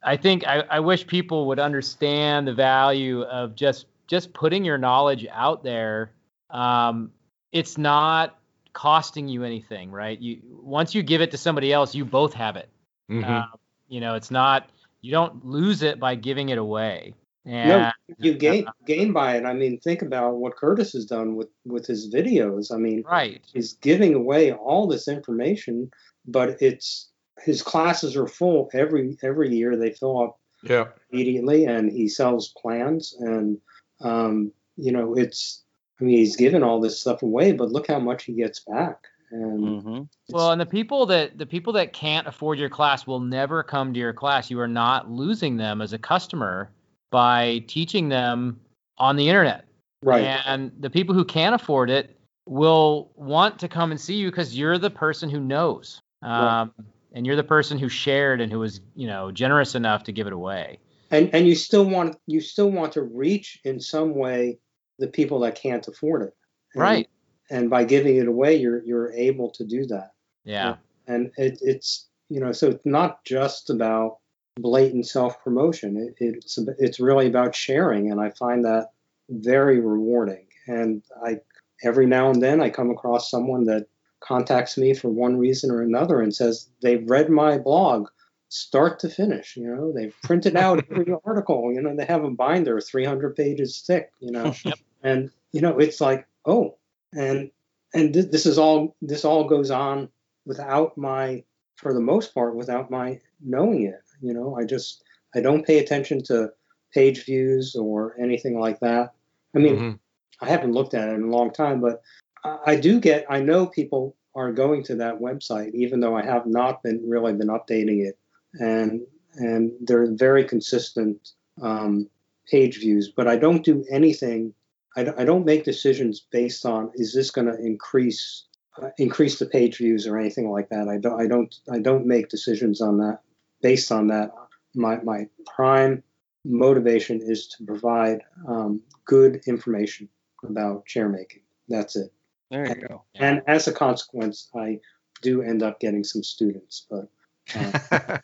I 0.03 0.17
think 0.17 0.45
I, 0.47 0.63
I 0.69 0.79
wish 0.79 1.07
people 1.07 1.47
would 1.47 1.59
understand 1.59 2.47
the 2.47 2.53
value 2.53 3.23
of 3.23 3.55
just 3.55 3.87
just 4.07 4.33
putting 4.33 4.63
your 4.63 4.77
knowledge 4.77 5.25
out 5.31 5.63
there. 5.63 6.11
Um, 6.49 7.11
it's 7.51 7.77
not 7.77 8.37
costing 8.73 9.27
you 9.27 9.43
anything, 9.43 9.91
right? 9.91 10.19
You 10.19 10.41
once 10.61 10.93
you 10.93 11.01
give 11.01 11.21
it 11.21 11.31
to 11.31 11.37
somebody 11.37 11.73
else, 11.73 11.95
you 11.95 12.05
both 12.05 12.33
have 12.33 12.55
it. 12.55 12.69
Mhm. 13.09 13.23
Um, 13.25 13.59
you 13.87 13.99
know, 13.99 14.15
it's 14.15 14.31
not 14.31 14.69
you 15.01 15.11
don't 15.11 15.45
lose 15.45 15.83
it 15.83 15.99
by 15.99 16.15
giving 16.15 16.49
it 16.49 16.57
away. 16.57 17.13
And 17.45 17.69
No, 17.69 17.91
you 18.17 18.33
gain 18.33 18.65
gain 18.87 19.13
by 19.13 19.37
it. 19.37 19.45
I 19.45 19.53
mean, 19.53 19.79
think 19.79 20.01
about 20.01 20.37
what 20.37 20.55
Curtis 20.55 20.93
has 20.93 21.05
done 21.05 21.35
with 21.35 21.49
with 21.63 21.85
his 21.85 22.11
videos. 22.11 22.73
I 22.73 22.77
mean, 22.77 23.03
right. 23.09 23.41
he's 23.53 23.73
giving 23.73 24.15
away 24.15 24.51
all 24.51 24.87
this 24.87 25.07
information, 25.07 25.91
but 26.25 26.59
it's 26.59 27.09
his 27.43 27.61
classes 27.61 28.15
are 28.15 28.27
full 28.27 28.69
every 28.73 29.17
every 29.21 29.55
year. 29.55 29.77
They 29.77 29.91
fill 29.91 30.23
up 30.23 30.39
yeah. 30.63 30.85
immediately, 31.11 31.65
and 31.65 31.91
he 31.91 32.07
sells 32.07 32.53
plans, 32.59 33.15
and 33.19 33.59
um, 34.01 34.51
you 34.75 34.91
know, 34.91 35.15
it's. 35.15 35.61
I 36.01 36.03
mean, 36.03 36.17
he's 36.17 36.35
given 36.35 36.61
all 36.61 36.81
this 36.81 36.99
stuff 36.99 37.23
away, 37.23 37.53
but 37.53 37.71
look 37.71 37.87
how 37.87 37.99
much 37.99 38.25
he 38.25 38.33
gets 38.33 38.59
back. 38.59 39.05
And 39.31 39.59
Mm-hmm. 39.59 40.01
Well, 40.29 40.51
and 40.51 40.59
the 40.61 40.65
people 40.65 41.05
that 41.07 41.37
the 41.37 41.45
people 41.45 41.73
that 41.73 41.93
can't 41.93 42.27
afford 42.27 42.57
your 42.59 42.69
class 42.69 43.05
will 43.07 43.19
never 43.19 43.63
come 43.63 43.93
to 43.93 43.99
your 43.99 44.13
class. 44.13 44.49
You 44.49 44.59
are 44.59 44.67
not 44.67 45.09
losing 45.09 45.57
them 45.57 45.81
as 45.81 45.93
a 45.93 45.97
customer 45.99 46.69
by 47.11 47.63
teaching 47.67 48.09
them 48.09 48.59
on 48.97 49.15
the 49.15 49.27
internet. 49.27 49.65
right, 50.01 50.39
And 50.45 50.71
the 50.79 50.89
people 50.89 51.13
who 51.15 51.25
can't 51.25 51.53
afford 51.55 51.89
it 51.89 52.17
will 52.47 53.11
want 53.15 53.59
to 53.59 53.67
come 53.67 53.91
and 53.91 53.99
see 53.99 54.15
you 54.15 54.29
because 54.31 54.57
you're 54.57 54.77
the 54.77 54.89
person 54.89 55.29
who 55.29 55.39
knows. 55.39 56.01
Right. 56.21 56.61
Um, 56.61 56.73
and 57.13 57.25
you're 57.25 57.35
the 57.35 57.43
person 57.43 57.77
who 57.77 57.87
shared 57.89 58.41
and 58.41 58.51
who 58.51 58.59
was, 58.59 58.81
you 58.95 59.07
know, 59.07 59.31
generous 59.31 59.73
enough 59.75 60.03
to 60.03 60.11
give 60.11 60.27
it 60.27 60.33
away. 60.33 60.79
and 61.11 61.29
and 61.33 61.47
you 61.47 61.55
still 61.55 61.85
want 61.85 62.17
you 62.25 62.41
still 62.41 62.71
want 62.71 62.91
to 62.93 63.03
reach 63.03 63.59
in 63.63 63.79
some 63.79 64.15
way 64.15 64.57
the 64.99 65.07
people 65.07 65.39
that 65.41 65.55
can't 65.55 65.87
afford 65.87 66.23
it. 66.23 66.33
And- 66.73 66.81
Right. 66.81 67.09
And 67.49 67.69
by 67.69 67.83
giving 67.83 68.15
it 68.17 68.27
away, 68.27 68.55
you're 68.55 68.83
you're 68.83 69.11
able 69.13 69.49
to 69.51 69.63
do 69.63 69.85
that. 69.87 70.11
Yeah. 70.43 70.75
and 71.07 71.31
it, 71.37 71.57
it's 71.61 72.07
you 72.29 72.39
know 72.39 72.51
so 72.51 72.69
it's 72.69 72.85
not 72.85 73.23
just 73.25 73.69
about 73.69 74.17
blatant 74.57 75.07
self 75.07 75.43
promotion 75.43 75.97
it, 75.97 76.15
it's 76.19 76.57
it's 76.79 76.99
really 76.99 77.27
about 77.27 77.55
sharing 77.55 78.11
and 78.11 78.21
i 78.21 78.29
find 78.29 78.63
that 78.63 78.91
very 79.29 79.79
rewarding 79.79 80.45
and 80.67 81.01
i 81.25 81.37
every 81.83 82.05
now 82.05 82.29
and 82.29 82.41
then 82.41 82.61
i 82.61 82.69
come 82.69 82.89
across 82.91 83.29
someone 83.29 83.65
that 83.65 83.87
contacts 84.21 84.77
me 84.77 84.93
for 84.93 85.09
one 85.09 85.37
reason 85.37 85.69
or 85.71 85.81
another 85.81 86.21
and 86.21 86.33
says 86.35 86.69
they've 86.81 87.07
read 87.09 87.29
my 87.29 87.57
blog 87.57 88.07
start 88.49 88.99
to 88.99 89.09
finish 89.09 89.57
you 89.57 89.67
know 89.67 89.91
they've 89.91 90.15
printed 90.23 90.55
out 90.55 90.83
every 90.91 91.13
article 91.25 91.71
you 91.73 91.81
know 91.81 91.95
they 91.95 92.05
have 92.05 92.23
a 92.23 92.29
binder 92.29 92.79
300 92.79 93.35
pages 93.35 93.83
thick 93.85 94.11
you 94.19 94.31
know 94.31 94.53
Yep. 94.63 94.79
and 95.03 95.31
you 95.51 95.61
know 95.61 95.77
it's 95.79 95.99
like 95.99 96.27
oh 96.45 96.77
and 97.15 97.49
and 97.93 98.13
th- 98.13 98.31
this 98.31 98.45
is 98.45 98.57
all 98.57 98.95
this 99.01 99.25
all 99.25 99.45
goes 99.47 99.71
on 99.71 100.09
without 100.45 100.97
my 100.97 101.43
for 101.75 101.93
the 101.93 101.99
most 101.99 102.33
part 102.33 102.55
without 102.55 102.91
my 102.91 103.19
knowing 103.43 103.83
it 103.83 104.01
you 104.21 104.33
know? 104.33 104.55
I 104.55 104.63
just 104.65 105.03
i 105.35 105.41
don't 105.41 105.65
pay 105.65 105.79
attention 105.79 106.23
to 106.23 106.51
page 106.93 107.25
views 107.25 107.75
or 107.75 108.15
anything 108.19 108.57
like 108.59 108.79
that. 108.79 109.13
I 109.55 109.59
mean 109.59 109.75
Mhm. 109.77 109.99
i 110.41 110.47
haven't 110.49 110.73
looked 110.73 110.93
at 110.93 111.09
it 111.09 111.13
in 111.15 111.23
a 111.23 111.35
long 111.37 111.51
time 111.51 111.81
but 111.81 112.01
I, 112.43 112.57
I 112.67 112.75
do 112.75 112.99
get 112.99 113.25
i 113.29 113.39
know 113.41 113.65
people 113.67 114.15
are 114.35 114.51
going 114.51 114.83
to 114.83 114.95
that 114.95 115.19
website 115.19 115.73
even 115.73 115.99
though 115.99 116.15
i 116.15 116.23
have 116.23 116.45
not 116.45 116.83
been 116.83 117.01
really 117.09 117.33
been 117.33 117.47
updating 117.47 118.05
it. 118.05 118.17
And 118.59 119.01
and 119.35 119.71
they're 119.81 120.11
very 120.11 120.45
consistent 120.45 121.31
um, 121.61 122.09
page 122.51 122.79
views 122.79 123.11
but 123.15 123.27
i 123.27 123.35
don't 123.35 123.63
do 123.63 123.83
anything 123.89 124.53
I 124.95 125.03
don't, 125.03 125.19
I 125.19 125.25
don't 125.25 125.45
make 125.45 125.63
decisions 125.63 126.25
based 126.31 126.65
on 126.65 126.91
is 126.95 127.13
this 127.13 127.31
going 127.31 127.47
to 127.47 127.57
increase 127.57 128.45
uh, 128.81 128.89
increase 128.97 129.39
the 129.39 129.45
page 129.45 129.77
views 129.77 130.07
or 130.07 130.17
anything 130.17 130.49
like 130.49 130.69
that. 130.69 130.87
I 130.87 130.97
don't 130.97 131.19
I 131.19 131.27
don't 131.27 131.55
I 131.71 131.79
don't 131.79 132.05
make 132.05 132.29
decisions 132.29 132.81
on 132.81 132.97
that 132.99 133.19
based 133.61 133.91
on 133.91 134.07
that. 134.07 134.31
My 134.73 134.97
my 135.01 135.27
prime 135.55 136.03
motivation 136.43 137.21
is 137.21 137.47
to 137.47 137.65
provide 137.65 138.21
um, 138.47 138.81
good 139.05 139.41
information 139.47 140.09
about 140.43 140.85
chair 140.85 141.09
making. 141.09 141.41
That's 141.67 141.95
it. 141.95 142.11
There 142.51 142.67
you 142.67 142.87
go. 142.87 143.03
And 143.15 143.41
as 143.47 143.67
a 143.67 143.73
consequence, 143.73 144.49
I 144.55 144.79
do 145.21 145.41
end 145.41 145.63
up 145.63 145.79
getting 145.79 146.03
some 146.03 146.23
students, 146.23 146.85
but 146.89 147.07
uh, 147.55 148.19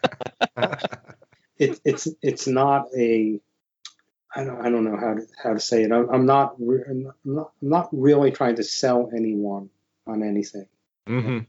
it, 1.58 1.80
it's 1.84 2.08
it's 2.22 2.48
not 2.48 2.88
a 2.98 3.40
I 4.36 4.44
don't, 4.44 4.66
I 4.66 4.70
don't 4.70 4.84
know 4.86 4.98
how 4.98 5.14
to 5.16 5.22
how 5.44 5.54
to 5.54 5.60
say 5.60 5.84
it. 5.84 5.92
I'm, 5.92 6.10
I'm 6.10 6.26
not 6.26 6.56
re- 6.60 6.84
I'm 6.90 7.04
not 7.26 7.52
I'm 7.62 7.70
not 7.70 7.90
really 7.92 8.32
trying 8.32 8.56
to 8.58 8.64
sell 8.64 9.10
anyone 9.16 9.70
on 10.08 10.24
anything. 10.24 10.68
hmm 11.08 11.40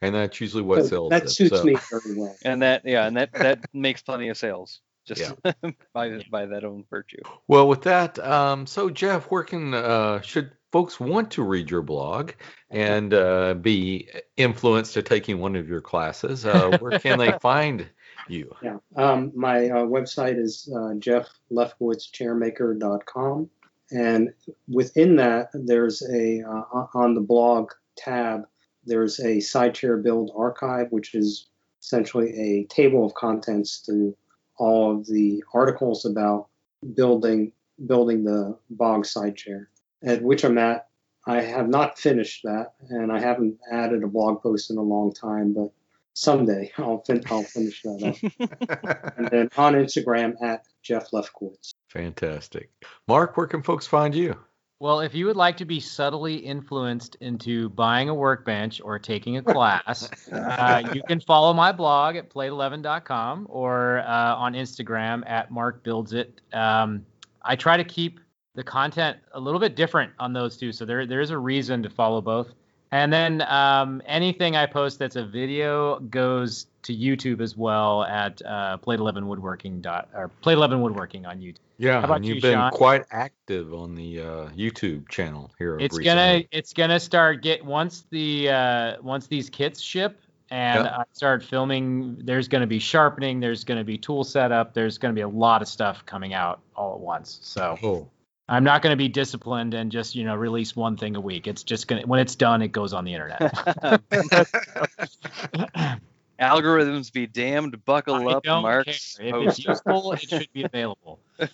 And 0.00 0.14
that's 0.14 0.40
usually 0.40 0.62
what 0.62 0.82
So 0.82 0.88
sells. 0.88 1.10
that 1.10 1.24
it, 1.24 1.30
suits 1.30 1.56
so- 1.58 1.64
me 1.64 1.76
very 1.90 2.16
well. 2.18 2.36
And 2.44 2.62
that 2.62 2.82
yeah, 2.84 3.06
and 3.06 3.16
that 3.16 3.32
that 3.32 3.60
makes 3.72 4.02
plenty 4.02 4.28
of 4.28 4.36
sales 4.36 4.80
just 5.06 5.20
Yeah. 5.44 5.52
by 5.94 6.20
by 6.30 6.46
that 6.46 6.64
own 6.64 6.84
virtue. 6.90 7.22
Well, 7.48 7.68
with 7.68 7.82
that, 7.82 8.18
um, 8.18 8.66
so 8.66 8.90
Jeff, 8.90 9.24
where 9.26 9.44
can 9.44 9.74
uh, 9.74 10.20
should 10.22 10.52
folks 10.72 10.98
want 10.98 11.32
to 11.32 11.42
read 11.42 11.70
your 11.70 11.82
blog 11.82 12.32
and 12.70 13.12
uh, 13.14 13.54
be 13.54 14.08
influenced 14.36 14.94
to 14.94 15.02
taking 15.02 15.38
one 15.38 15.54
of 15.56 15.68
your 15.68 15.80
classes? 15.80 16.44
Uh, 16.46 16.76
where 16.78 16.98
can 16.98 17.18
they 17.18 17.32
find 17.40 17.86
you? 18.28 18.54
Yeah. 18.62 18.78
Um, 18.96 19.32
my 19.34 19.68
uh, 19.68 19.84
website 19.84 20.38
is 20.38 20.68
uh, 20.74 20.94
jefflefkowitzchairmaker.com. 20.94 23.50
And 23.90 24.32
within 24.68 25.16
that, 25.16 25.50
there's 25.52 26.00
a, 26.02 26.42
uh, 26.42 26.86
on 26.94 27.14
the 27.14 27.20
blog 27.20 27.72
tab, 27.96 28.46
there's 28.84 29.20
a 29.20 29.36
sidechair 29.36 30.02
build 30.02 30.32
archive, 30.36 30.90
which 30.90 31.14
is 31.14 31.46
essentially 31.82 32.32
a 32.38 32.64
table 32.66 33.04
of 33.04 33.14
contents 33.14 33.80
to 33.82 34.16
all 34.56 34.96
of 34.96 35.06
the 35.06 35.42
articles 35.54 36.04
about 36.04 36.48
building 36.94 37.52
building 37.86 38.24
the 38.24 38.56
Boggs 38.70 39.12
sidechair, 39.12 39.66
at 40.04 40.22
which 40.22 40.44
I'm 40.44 40.58
at. 40.58 40.88
I 41.26 41.40
have 41.40 41.68
not 41.68 41.98
finished 41.98 42.42
that, 42.44 42.74
and 42.88 43.12
I 43.12 43.20
haven't 43.20 43.58
added 43.70 44.02
a 44.02 44.08
blog 44.08 44.42
post 44.42 44.70
in 44.70 44.76
a 44.76 44.82
long 44.82 45.12
time, 45.12 45.52
but 45.52 45.72
someday 46.14 46.70
I'll, 46.78 47.02
fin- 47.02 47.22
I'll 47.30 47.42
finish 47.42 47.82
that 47.82 48.02
up. 48.40 49.12
and 49.18 49.28
then 49.28 49.48
on 49.56 49.74
Instagram 49.74 50.34
at 50.42 50.64
Jeff 50.82 51.10
Lefkowitz. 51.10 51.74
Fantastic, 51.88 52.70
Mark. 53.08 53.36
Where 53.36 53.46
can 53.46 53.62
folks 53.62 53.86
find 53.86 54.14
you? 54.14 54.36
Well, 54.82 54.98
if 54.98 55.14
you 55.14 55.26
would 55.26 55.36
like 55.36 55.56
to 55.58 55.64
be 55.64 55.78
subtly 55.78 56.34
influenced 56.34 57.14
into 57.20 57.68
buying 57.68 58.08
a 58.08 58.14
workbench 58.14 58.80
or 58.82 58.98
taking 58.98 59.36
a 59.36 59.42
class, 59.54 60.10
uh, 60.32 60.82
you 60.92 61.04
can 61.06 61.20
follow 61.20 61.52
my 61.52 61.70
blog 61.70 62.16
at 62.16 62.28
plate11.com 62.28 63.46
or 63.48 64.00
uh, 64.00 64.34
on 64.34 64.54
Instagram 64.54 65.22
at 65.30 65.52
Mark 65.52 65.84
Builds 65.84 66.12
It. 66.14 66.40
Um, 66.52 67.06
I 67.42 67.54
try 67.54 67.76
to 67.76 67.84
keep 67.84 68.18
the 68.56 68.64
content 68.64 69.18
a 69.34 69.38
little 69.38 69.60
bit 69.60 69.76
different 69.76 70.12
on 70.18 70.32
those 70.32 70.56
two, 70.56 70.72
so 70.72 70.84
there 70.84 71.06
there 71.06 71.20
is 71.20 71.30
a 71.30 71.38
reason 71.38 71.80
to 71.84 71.88
follow 71.88 72.20
both. 72.20 72.52
And 72.92 73.10
then 73.12 73.40
um, 73.42 74.02
anything 74.06 74.54
I 74.54 74.66
post 74.66 74.98
that's 74.98 75.16
a 75.16 75.24
video 75.24 75.98
goes 75.98 76.66
to 76.82 76.94
YouTube 76.94 77.40
as 77.40 77.56
well 77.56 78.04
at 78.04 78.42
uh, 78.44 78.76
Plate11 78.78 79.24
Woodworking 79.26 79.80
dot 79.80 80.08
or 80.14 80.30
Plate11 80.44 80.80
Woodworking 80.80 81.24
on 81.26 81.40
YouTube. 81.40 81.56
Yeah, 81.78 82.04
and 82.14 82.24
you've 82.24 82.36
you, 82.36 82.42
been 82.42 82.54
Sean? 82.58 82.70
quite 82.70 83.04
active 83.10 83.72
on 83.72 83.94
the 83.94 84.20
uh, 84.20 84.24
YouTube 84.50 85.08
channel 85.08 85.50
here. 85.58 85.78
it's 85.80 85.96
recently. 85.96 86.04
gonna 86.04 86.44
it's 86.52 86.72
gonna 86.74 87.00
start 87.00 87.42
get 87.42 87.64
once 87.64 88.04
the 88.10 88.50
uh 88.50 88.96
once 89.02 89.26
these 89.26 89.48
kits 89.50 89.80
ship 89.80 90.20
and 90.50 90.84
Yeah. 90.84 90.98
I 90.98 91.04
start 91.12 91.42
filming 91.42 92.18
there's 92.24 92.46
gonna 92.46 92.66
be 92.68 92.78
sharpening 92.78 93.40
there's 93.40 93.64
gonna 93.64 93.82
be 93.84 93.96
tool 93.98 94.22
setup 94.22 94.74
there's 94.74 94.98
gonna 94.98 95.14
be 95.14 95.22
a 95.22 95.28
lot 95.28 95.62
of 95.62 95.66
stuff 95.66 96.04
coming 96.06 96.34
out 96.34 96.60
all 96.76 96.94
at 96.94 97.00
once 97.00 97.38
so 97.42 97.76
Oh, 97.82 98.08
I'm 98.48 98.64
not 98.64 98.82
gonna 98.82 98.96
be 98.96 99.08
disciplined 99.08 99.74
and 99.74 99.92
just 99.92 100.14
you 100.14 100.24
know 100.24 100.34
release 100.34 100.76
one 100.76 100.96
thing 100.96 101.16
a 101.16 101.20
week 101.20 101.46
it's 101.46 101.62
just 101.62 101.88
gonna 101.88 102.02
when 102.02 102.20
it's 102.20 102.34
done 102.34 102.62
it 102.62 102.68
goes 102.68 102.92
on 102.92 103.04
the 103.04 103.14
internet 103.14 103.40
Algorithms 106.40 107.12
be 107.12 107.28
damned. 107.28 107.84
Buckle 107.84 108.28
I 108.28 108.32
up, 108.32 108.42
don't 108.42 108.62
Mark's 108.62 109.16
if 109.20 109.34
it's 109.34 109.64
useful 109.64 110.12
it 110.12 110.28
should 110.28 110.52
be 110.52 110.64
available 110.64 111.20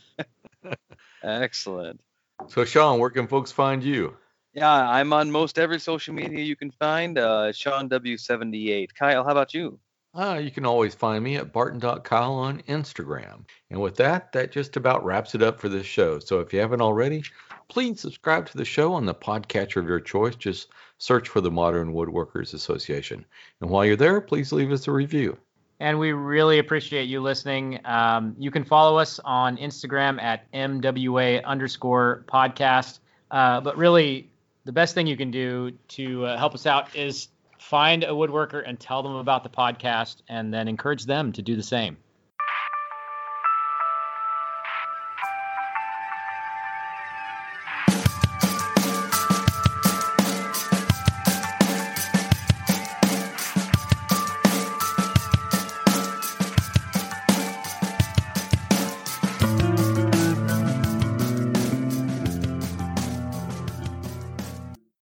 Excellent. 1.22 2.00
so 2.46 2.64
Sean, 2.64 2.98
where 2.98 3.10
can 3.10 3.26
folks 3.26 3.52
find 3.52 3.84
you? 3.84 4.16
Yeah, 4.54 4.90
I'm 4.90 5.12
on 5.12 5.30
most 5.30 5.58
every 5.58 5.78
social 5.78 6.14
media 6.14 6.40
you 6.40 6.56
can 6.56 6.70
find. 6.70 7.18
Uh, 7.18 7.52
Sean 7.52 7.88
W78. 7.88 8.94
Kyle, 8.94 9.22
how 9.22 9.30
about 9.30 9.54
you? 9.54 9.78
Uh, 10.18 10.34
you 10.34 10.50
can 10.50 10.66
always 10.66 10.96
find 10.96 11.22
me 11.22 11.36
at 11.36 11.52
barton.kyle 11.52 12.32
on 12.32 12.60
Instagram. 12.62 13.44
And 13.70 13.80
with 13.80 13.94
that, 13.96 14.32
that 14.32 14.50
just 14.50 14.76
about 14.76 15.04
wraps 15.04 15.36
it 15.36 15.42
up 15.42 15.60
for 15.60 15.68
this 15.68 15.86
show. 15.86 16.18
So 16.18 16.40
if 16.40 16.52
you 16.52 16.58
haven't 16.58 16.80
already, 16.80 17.22
please 17.68 18.00
subscribe 18.00 18.46
to 18.46 18.56
the 18.56 18.64
show 18.64 18.94
on 18.94 19.06
the 19.06 19.14
podcatcher 19.14 19.76
of 19.76 19.86
your 19.86 20.00
choice. 20.00 20.34
Just 20.34 20.70
search 20.98 21.28
for 21.28 21.40
the 21.40 21.52
Modern 21.52 21.94
Woodworkers 21.94 22.52
Association. 22.52 23.24
And 23.60 23.70
while 23.70 23.84
you're 23.84 23.94
there, 23.94 24.20
please 24.20 24.50
leave 24.50 24.72
us 24.72 24.88
a 24.88 24.92
review. 24.92 25.38
and 25.78 25.96
we 26.00 26.10
really 26.10 26.58
appreciate 26.58 27.04
you 27.04 27.20
listening. 27.20 27.78
Um, 27.84 28.34
you 28.36 28.50
can 28.50 28.64
follow 28.64 28.98
us 28.98 29.20
on 29.24 29.56
Instagram 29.56 30.20
at 30.20 30.50
MWA 30.50 31.44
underscore 31.44 32.24
podcast. 32.26 32.98
Uh, 33.30 33.60
but 33.60 33.76
really, 33.76 34.28
the 34.64 34.72
best 34.72 34.96
thing 34.96 35.06
you 35.06 35.16
can 35.16 35.30
do 35.30 35.70
to 35.90 36.26
uh, 36.26 36.36
help 36.36 36.54
us 36.54 36.66
out 36.66 36.96
is 36.96 37.28
find 37.68 38.02
a 38.02 38.08
woodworker 38.08 38.62
and 38.66 38.80
tell 38.80 39.02
them 39.02 39.16
about 39.16 39.42
the 39.42 39.50
podcast 39.50 40.22
and 40.26 40.54
then 40.54 40.68
encourage 40.68 41.04
them 41.04 41.32
to 41.32 41.42
do 41.42 41.54
the 41.54 41.62
same. 41.62 41.98